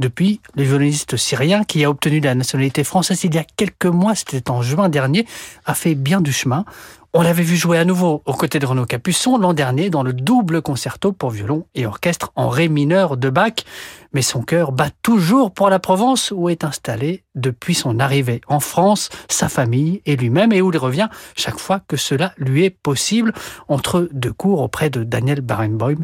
Depuis, 0.00 0.40
le 0.56 0.62
violoniste 0.62 1.18
syrien, 1.18 1.62
qui 1.62 1.84
a 1.84 1.90
obtenu 1.90 2.20
la 2.20 2.34
nationalité 2.34 2.84
française 2.84 3.22
il 3.24 3.34
y 3.34 3.38
a 3.38 3.44
quelques 3.44 3.84
mois, 3.84 4.14
c'était 4.14 4.50
en 4.50 4.62
juin 4.62 4.88
dernier, 4.88 5.26
a 5.66 5.74
fait 5.74 5.94
bien 5.94 6.22
du 6.22 6.32
chemin. 6.32 6.64
On 7.12 7.22
l'avait 7.22 7.42
vu 7.42 7.56
jouer 7.56 7.76
à 7.76 7.84
nouveau 7.84 8.22
aux 8.24 8.34
côtés 8.34 8.60
de 8.60 8.66
Renaud 8.66 8.86
Capuçon 8.86 9.36
l'an 9.36 9.52
dernier 9.52 9.90
dans 9.90 10.04
le 10.04 10.12
double 10.12 10.62
concerto 10.62 11.12
pour 11.12 11.30
violon 11.30 11.66
et 11.74 11.84
orchestre 11.84 12.30
en 12.36 12.48
ré 12.48 12.68
mineur 12.68 13.16
de 13.16 13.30
Bach 13.30 13.64
mais 14.12 14.22
son 14.22 14.42
cœur 14.42 14.72
bat 14.72 14.90
toujours 15.02 15.52
pour 15.52 15.70
la 15.70 15.78
Provence 15.78 16.32
où 16.34 16.48
est 16.48 16.64
installé 16.64 17.24
depuis 17.34 17.74
son 17.74 18.00
arrivée 18.00 18.40
en 18.48 18.60
France, 18.60 19.08
sa 19.28 19.48
famille 19.48 20.02
et 20.04 20.16
lui-même, 20.16 20.52
et 20.52 20.60
où 20.60 20.72
il 20.72 20.78
revient 20.78 21.08
chaque 21.36 21.58
fois 21.58 21.80
que 21.86 21.96
cela 21.96 22.32
lui 22.36 22.64
est 22.64 22.70
possible, 22.70 23.32
entre 23.68 24.08
deux 24.12 24.32
cours 24.32 24.60
auprès 24.60 24.90
de 24.90 25.04
Daniel 25.04 25.40
Barenboim, 25.40 25.98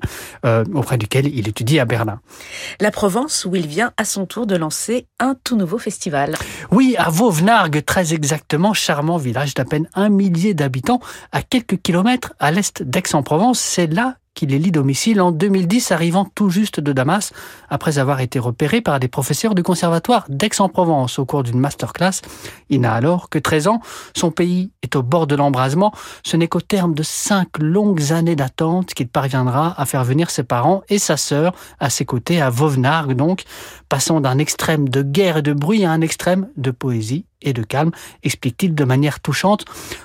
euh, 0.45 0.65
auprès 0.73 0.99
duquel 0.99 1.27
il 1.27 1.49
étudie 1.49 1.81
à 1.81 1.85
Berlin. 1.85 2.21
La 2.81 2.91
Provence 2.91 3.45
où 3.45 3.57
il 3.57 3.67
vient 3.67 3.93
à 3.97 4.05
son 4.05 4.27
tour 4.27 4.47
de 4.47 4.57
lancer 4.57 5.07
un 5.19 5.35
tout 5.43 5.57
nouveau 5.57 5.79
festival. 5.79 6.37
Oui, 6.71 6.95
à 6.99 7.11
Vauvenargues, 7.11 7.85
très 7.85 8.15
exactement, 8.15 8.73
charmant 8.73 9.17
village 9.17 9.55
d'à 9.55 9.65
peine 9.65 9.89
un 9.95 10.09
millier 10.09 10.55
d'habitants, 10.55 10.96
à 11.33 11.43
quelques 11.43 11.81
kilomètres 11.81 12.35
à 12.39 12.51
l'est 12.51 12.83
d'Aix-en-Provence. 12.83 13.59
C'est 13.59 13.87
là 13.87 14.17
qu'il 14.37 14.53
élit 14.53 14.71
domicile 14.71 15.21
en 15.21 15.33
2010, 15.33 15.91
arrivant 15.91 16.27
tout 16.27 16.51
juste 16.51 16.79
de 16.79 16.93
Damas, 16.93 17.33
après 17.71 17.99
avoir 17.99 18.21
été 18.21 18.39
repéré 18.39 18.81
par 18.83 19.01
des 19.01 19.09
professeurs 19.09 19.55
du 19.55 19.65
conservatoire 19.65 20.27
d'Aix-en-Provence 20.29 21.19
au 21.19 21.25
cours 21.25 21.43
d'une 21.43 21.59
masterclass. 21.59 22.21
Il 22.69 22.83
n'a 22.83 22.93
alors 22.93 23.31
que 23.31 23.39
13 23.39 23.67
ans. 23.67 23.81
Son 24.15 24.31
pays 24.31 24.71
est 24.83 24.95
au 24.95 25.03
bord 25.03 25.27
de 25.27 25.35
l'embrasement. 25.35 25.93
Ce 26.23 26.37
n'est 26.37 26.49
qu'au 26.49 26.61
terme 26.61 26.95
de 26.95 27.03
cinq 27.03 27.59
longues 27.59 28.13
années 28.13 28.37
d'attente 28.37 28.93
qu'il 28.93 29.09
parviendra 29.09 29.75
à 29.81 29.87
faire 29.87 30.05
venir 30.05 30.31
ses 30.31 30.45
parents 30.45 30.83
et 30.91 30.99
sa 30.99 31.17
sœur 31.17 31.55
à 31.81 31.89
ses 31.89 32.05
côtés 32.05 32.41
à 32.41 32.51
Vauvenargues, 32.51 33.15
donc, 33.15 33.45
passant 33.89 34.21
d'un 34.21 34.39
extrême 34.39 34.89
de 34.89 35.03
guerre 35.03 35.39
et 35.39 35.43
de 35.43 35.53
bruit 35.53 35.85
à 35.85 35.91
un 35.91 36.01
extrême 36.01 36.49
de 36.57 36.71
poésie 36.71 37.25
et 37.43 37.53
de 37.53 37.63
calme, 37.63 37.91
explique-t-il 38.23 38.75
de 38.75 38.85
manière 38.85 39.21
touchante. 39.21 39.65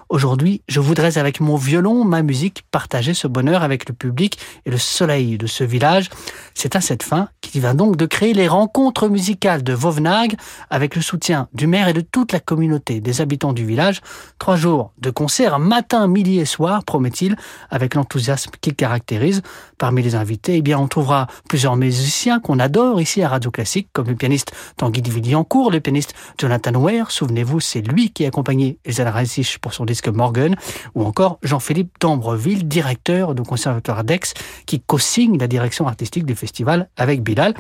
Aujourd'hui, 0.10 0.62
je 0.67 0.80
voudrais 0.80 1.17
avec 1.17 1.39
mon 1.39 1.56
violon, 1.56 2.04
ma 2.04 2.22
musique, 2.22 2.63
partager 2.72 3.13
ce 3.13 3.28
bonheur 3.28 3.63
avec 3.63 3.88
le 3.88 3.96
public 3.96 4.38
et 4.65 4.70
le 4.70 4.78
soleil 4.78 5.38
de 5.38 5.48
ce 5.48 5.63
village. 5.63 6.10
C'est 6.54 6.76
à 6.76 6.82
cette 6.82 7.04
fin 7.04 7.30
qu'il 7.39 7.62
va 7.62 7.74
donc 7.74 7.96
de 7.96 8.06
créer 8.06 8.34
les 8.34 8.48
rencontres 8.48 9.08
musicales 9.08 9.63
de 9.63 9.74
Vauvenag 9.74 10.36
avec 10.70 10.96
le 10.96 11.02
soutien 11.02 11.48
du 11.54 11.67
maire 11.67 11.88
et 11.88 11.94
de 11.94 12.02
toute 12.02 12.34
la 12.34 12.39
communauté 12.39 13.00
des 13.00 13.22
habitants 13.22 13.54
du 13.54 13.65
village. 13.65 14.02
Trois 14.38 14.58
jours 14.58 14.91
de 15.00 15.10
concerts 15.10 15.60
matin, 15.60 16.08
midi 16.08 16.39
et 16.39 16.46
soir, 16.46 16.84
promet-il, 16.84 17.36
avec 17.70 17.96
l'enthousiasme 17.96 18.52
qu'il 18.60 18.76
caractérise. 18.76 19.41
Parmi 19.78 20.04
les 20.04 20.15
invités, 20.15 20.58
eh 20.58 20.62
bien, 20.62 20.78
on 20.78 20.88
trouvera 20.88 21.28
plusieurs 21.50 21.78
musiciens 21.78 22.39
qu'on 22.39 22.60
adore 22.60 23.02
ici 23.02 23.24
à 23.24 23.30
Radio 23.30 23.52
Classique, 23.52 23.71
comme 23.94 24.08
le 24.08 24.16
pianiste 24.16 24.52
Tanguy 24.78 25.02
Villiancourt, 25.02 25.72
le 25.72 25.80
pianiste 25.80 26.14
Jonathan 26.38 26.74
Ware, 26.74 27.12
Souvenez-vous, 27.12 27.60
c'est 27.60 27.82
lui 27.82 28.12
qui 28.12 28.26
a 28.26 28.30
accompagné 28.30 28.80
Elsa 28.86 29.10
Reisich 29.10 29.60
pour 29.60 29.74
son 29.74 29.86
disque 29.86 30.08
Morgan, 30.08 30.56
ou 30.96 31.04
encore 31.06 31.40
Jean-Philippe 31.44 31.96
d'Ambreville, 32.00 32.68
directeur 32.68 33.36
du 33.36 33.44
Conservatoire 33.44 34.04
d'Aix, 34.04 34.34
qui 34.66 34.82
co-signe 34.82 35.38
la 35.38 35.48
direction 35.48 35.88
artistique 35.88 36.26
du 36.26 36.36
festival 36.36 36.90
avec 36.98 37.22
Bilal, 37.24 37.54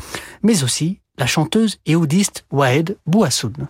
mais 0.43 0.63
aussi 0.63 0.99
la 1.17 1.27
chanteuse 1.27 1.77
et 1.85 1.95
oudiste 1.95 2.45
Wahed 2.51 2.97
Bouassoun. 3.05 3.67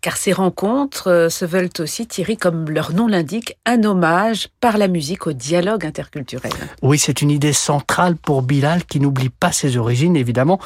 Car 0.00 0.16
ces 0.16 0.32
rencontres 0.32 1.10
euh, 1.10 1.28
se 1.28 1.44
veulent 1.44 1.68
aussi, 1.80 2.06
Thierry, 2.06 2.36
comme 2.36 2.70
leur 2.70 2.92
nom 2.92 3.08
l'indique, 3.08 3.58
un 3.66 3.84
hommage 3.84 4.48
par 4.60 4.78
la 4.78 4.88
musique 4.88 5.26
au 5.26 5.32
dialogue 5.32 5.84
interculturel. 5.84 6.52
Oui, 6.82 6.98
c'est 6.98 7.20
une 7.20 7.30
idée 7.30 7.52
centrale 7.52 8.16
pour 8.16 8.40
Bilal 8.40 8.86
qui 8.86 9.00
n'oublie 9.00 9.28
pas 9.28 9.52
ses 9.52 9.76
origines, 9.76 10.16
évidemment, 10.16 10.58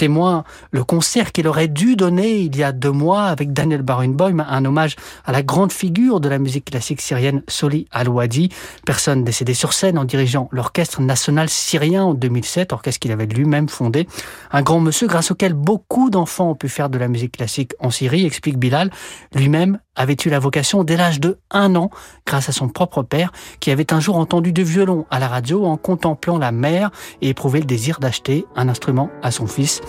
témoin 0.00 0.44
le 0.70 0.82
concert 0.82 1.30
qu'il 1.30 1.46
aurait 1.46 1.68
dû 1.68 1.94
donner 1.94 2.38
il 2.38 2.56
y 2.56 2.62
a 2.62 2.72
deux 2.72 2.90
mois 2.90 3.24
avec 3.24 3.52
Daniel 3.52 3.82
Barenboim, 3.82 4.40
un 4.48 4.64
hommage 4.64 4.96
à 5.26 5.32
la 5.32 5.42
grande 5.42 5.72
figure 5.72 6.20
de 6.20 6.28
la 6.30 6.38
musique 6.38 6.64
classique 6.64 7.02
syrienne 7.02 7.42
Soli 7.48 7.86
Al-Wadi, 7.90 8.48
personne 8.86 9.24
décédée 9.24 9.52
sur 9.52 9.74
scène 9.74 9.98
en 9.98 10.06
dirigeant 10.06 10.48
l'Orchestre 10.52 11.02
national 11.02 11.50
syrien 11.50 12.02
en 12.02 12.14
2007, 12.14 12.72
orchestre 12.72 12.98
qu'il 12.98 13.12
avait 13.12 13.26
lui-même 13.26 13.68
fondé. 13.68 14.08
Un 14.52 14.62
grand 14.62 14.80
monsieur 14.80 15.06
grâce 15.06 15.32
auquel 15.32 15.52
beaucoup 15.52 16.08
d'enfants 16.08 16.52
ont 16.52 16.54
pu 16.54 16.70
faire 16.70 16.88
de 16.88 16.96
la 16.96 17.08
musique 17.08 17.32
classique 17.32 17.72
en 17.78 17.90
Syrie, 17.90 18.24
explique 18.24 18.56
Bilal. 18.56 18.90
Lui-même 19.34 19.80
avait 19.96 20.16
eu 20.24 20.30
la 20.30 20.38
vocation 20.38 20.82
dès 20.82 20.96
l'âge 20.96 21.20
de 21.20 21.38
un 21.50 21.74
an, 21.76 21.90
grâce 22.26 22.48
à 22.48 22.52
son 22.52 22.68
propre 22.68 23.02
père, 23.02 23.32
qui 23.60 23.70
avait 23.70 23.92
un 23.92 24.00
jour 24.00 24.16
entendu 24.16 24.52
du 24.52 24.64
violon 24.64 25.04
à 25.10 25.18
la 25.18 25.28
radio 25.28 25.66
en 25.66 25.76
contemplant 25.76 26.38
la 26.38 26.52
mer 26.52 26.90
et 27.20 27.28
éprouvé 27.28 27.60
le 27.60 27.66
désir 27.66 28.00
d'acheter 28.00 28.46
un 28.56 28.70
instrument 28.70 29.10
à 29.22 29.30
son 29.30 29.46
fils. 29.46 29.82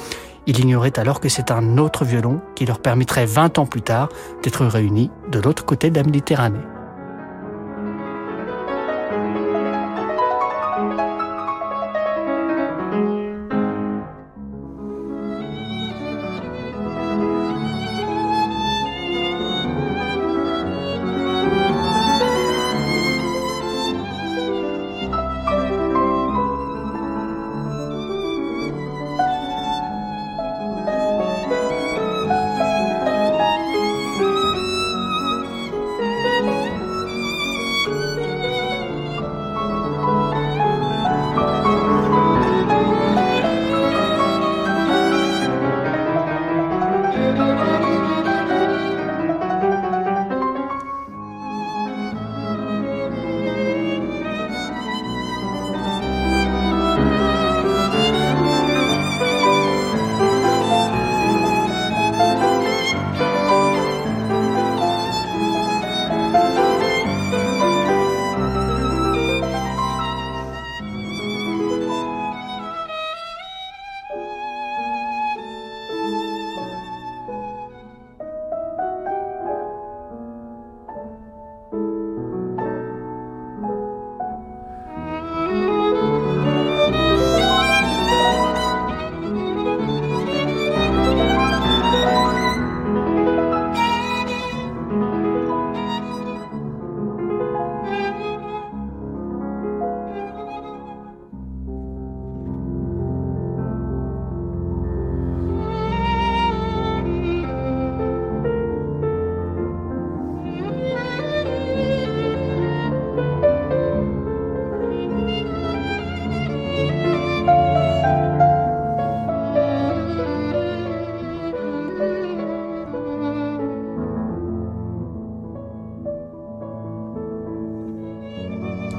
Il 0.48 0.60
ignorait 0.60 0.98
alors 0.98 1.20
que 1.20 1.30
c'est 1.30 1.52
un 1.52 1.78
autre 1.78 2.04
violon 2.04 2.42
qui 2.56 2.66
leur 2.66 2.80
permettrait 2.80 3.26
20 3.26 3.60
ans 3.60 3.66
plus 3.66 3.82
tard 3.82 4.10
d'être 4.44 4.66
réunis 4.66 5.12
de 5.32 5.40
l'autre 5.40 5.66
côté 5.66 5.90
de 5.90 5.98
la 5.98 6.04
Méditerranée. 6.04 6.60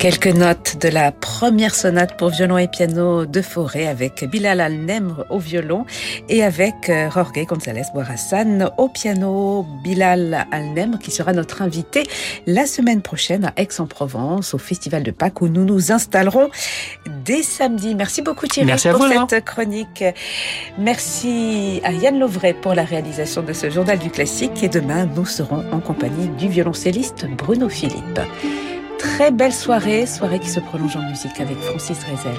Quelques 0.03 0.27
notes 0.27 0.79
de 0.81 0.89
la 0.89 1.13
première 1.13 1.77
sonate 1.77 2.17
pour 2.17 2.31
violon 2.31 2.59
et 2.59 2.67
piano 2.67 3.25
de 3.25 3.41
Forêt 3.41 3.87
avec 3.87 4.29
Bilal 4.29 4.61
Al-Nemr 4.61 5.25
au 5.31 5.39
violon 5.39 5.87
et 6.29 6.43
avec 6.43 6.89
euh, 6.89 7.09
Jorge 7.09 7.47
González 7.47 7.85
Boirassan 7.95 8.69
au 8.79 8.89
piano. 8.89 9.65
Bilal 9.85 10.45
Al-Nemr 10.51 10.99
qui 10.99 11.13
sera 11.13 11.33
notre 11.33 11.63
invité 11.63 12.03
la 12.49 12.67
semaine 12.67 13.01
prochaine 13.01 13.45
à 13.45 13.53
Aix-en-Provence 13.57 14.55
au 14.55 14.59
Festival 14.59 15.05
de 15.05 15.13
Pâques 15.13 15.41
où 15.41 15.47
nous 15.47 15.65
nous 15.65 15.93
installerons 15.93 16.51
dès 17.25 17.45
samedi. 17.45 17.95
Merci 17.95 18.23
beaucoup 18.23 18.49
Thierry 18.49 18.73
pour 18.73 19.07
cette 19.31 19.45
chronique. 19.45 20.03
Merci 20.79 21.81
à 21.85 21.93
Yann 21.93 22.19
Lovray 22.19 22.55
pour 22.55 22.75
la 22.75 22.83
réalisation 22.83 23.43
de 23.43 23.53
ce 23.53 23.71
journal 23.71 24.01
du 24.01 24.11
classique 24.11 24.65
et 24.65 24.69
demain 24.69 25.07
nous 25.07 25.27
serons 25.27 25.65
en 25.71 25.79
compagnie 25.79 26.27
du 26.27 26.49
violoncelliste 26.49 27.27
Bruno 27.39 27.69
Philippe. 27.69 28.19
Très 29.03 29.33
belle 29.33 29.53
soirée, 29.53 30.07
soirée 30.07 30.39
qui 30.39 30.49
se 30.49 30.61
prolonge 30.61 30.97
en 30.97 31.03
musique 31.03 31.41
avec 31.41 31.59
Francis 31.59 31.99
Drezel. 31.99 32.37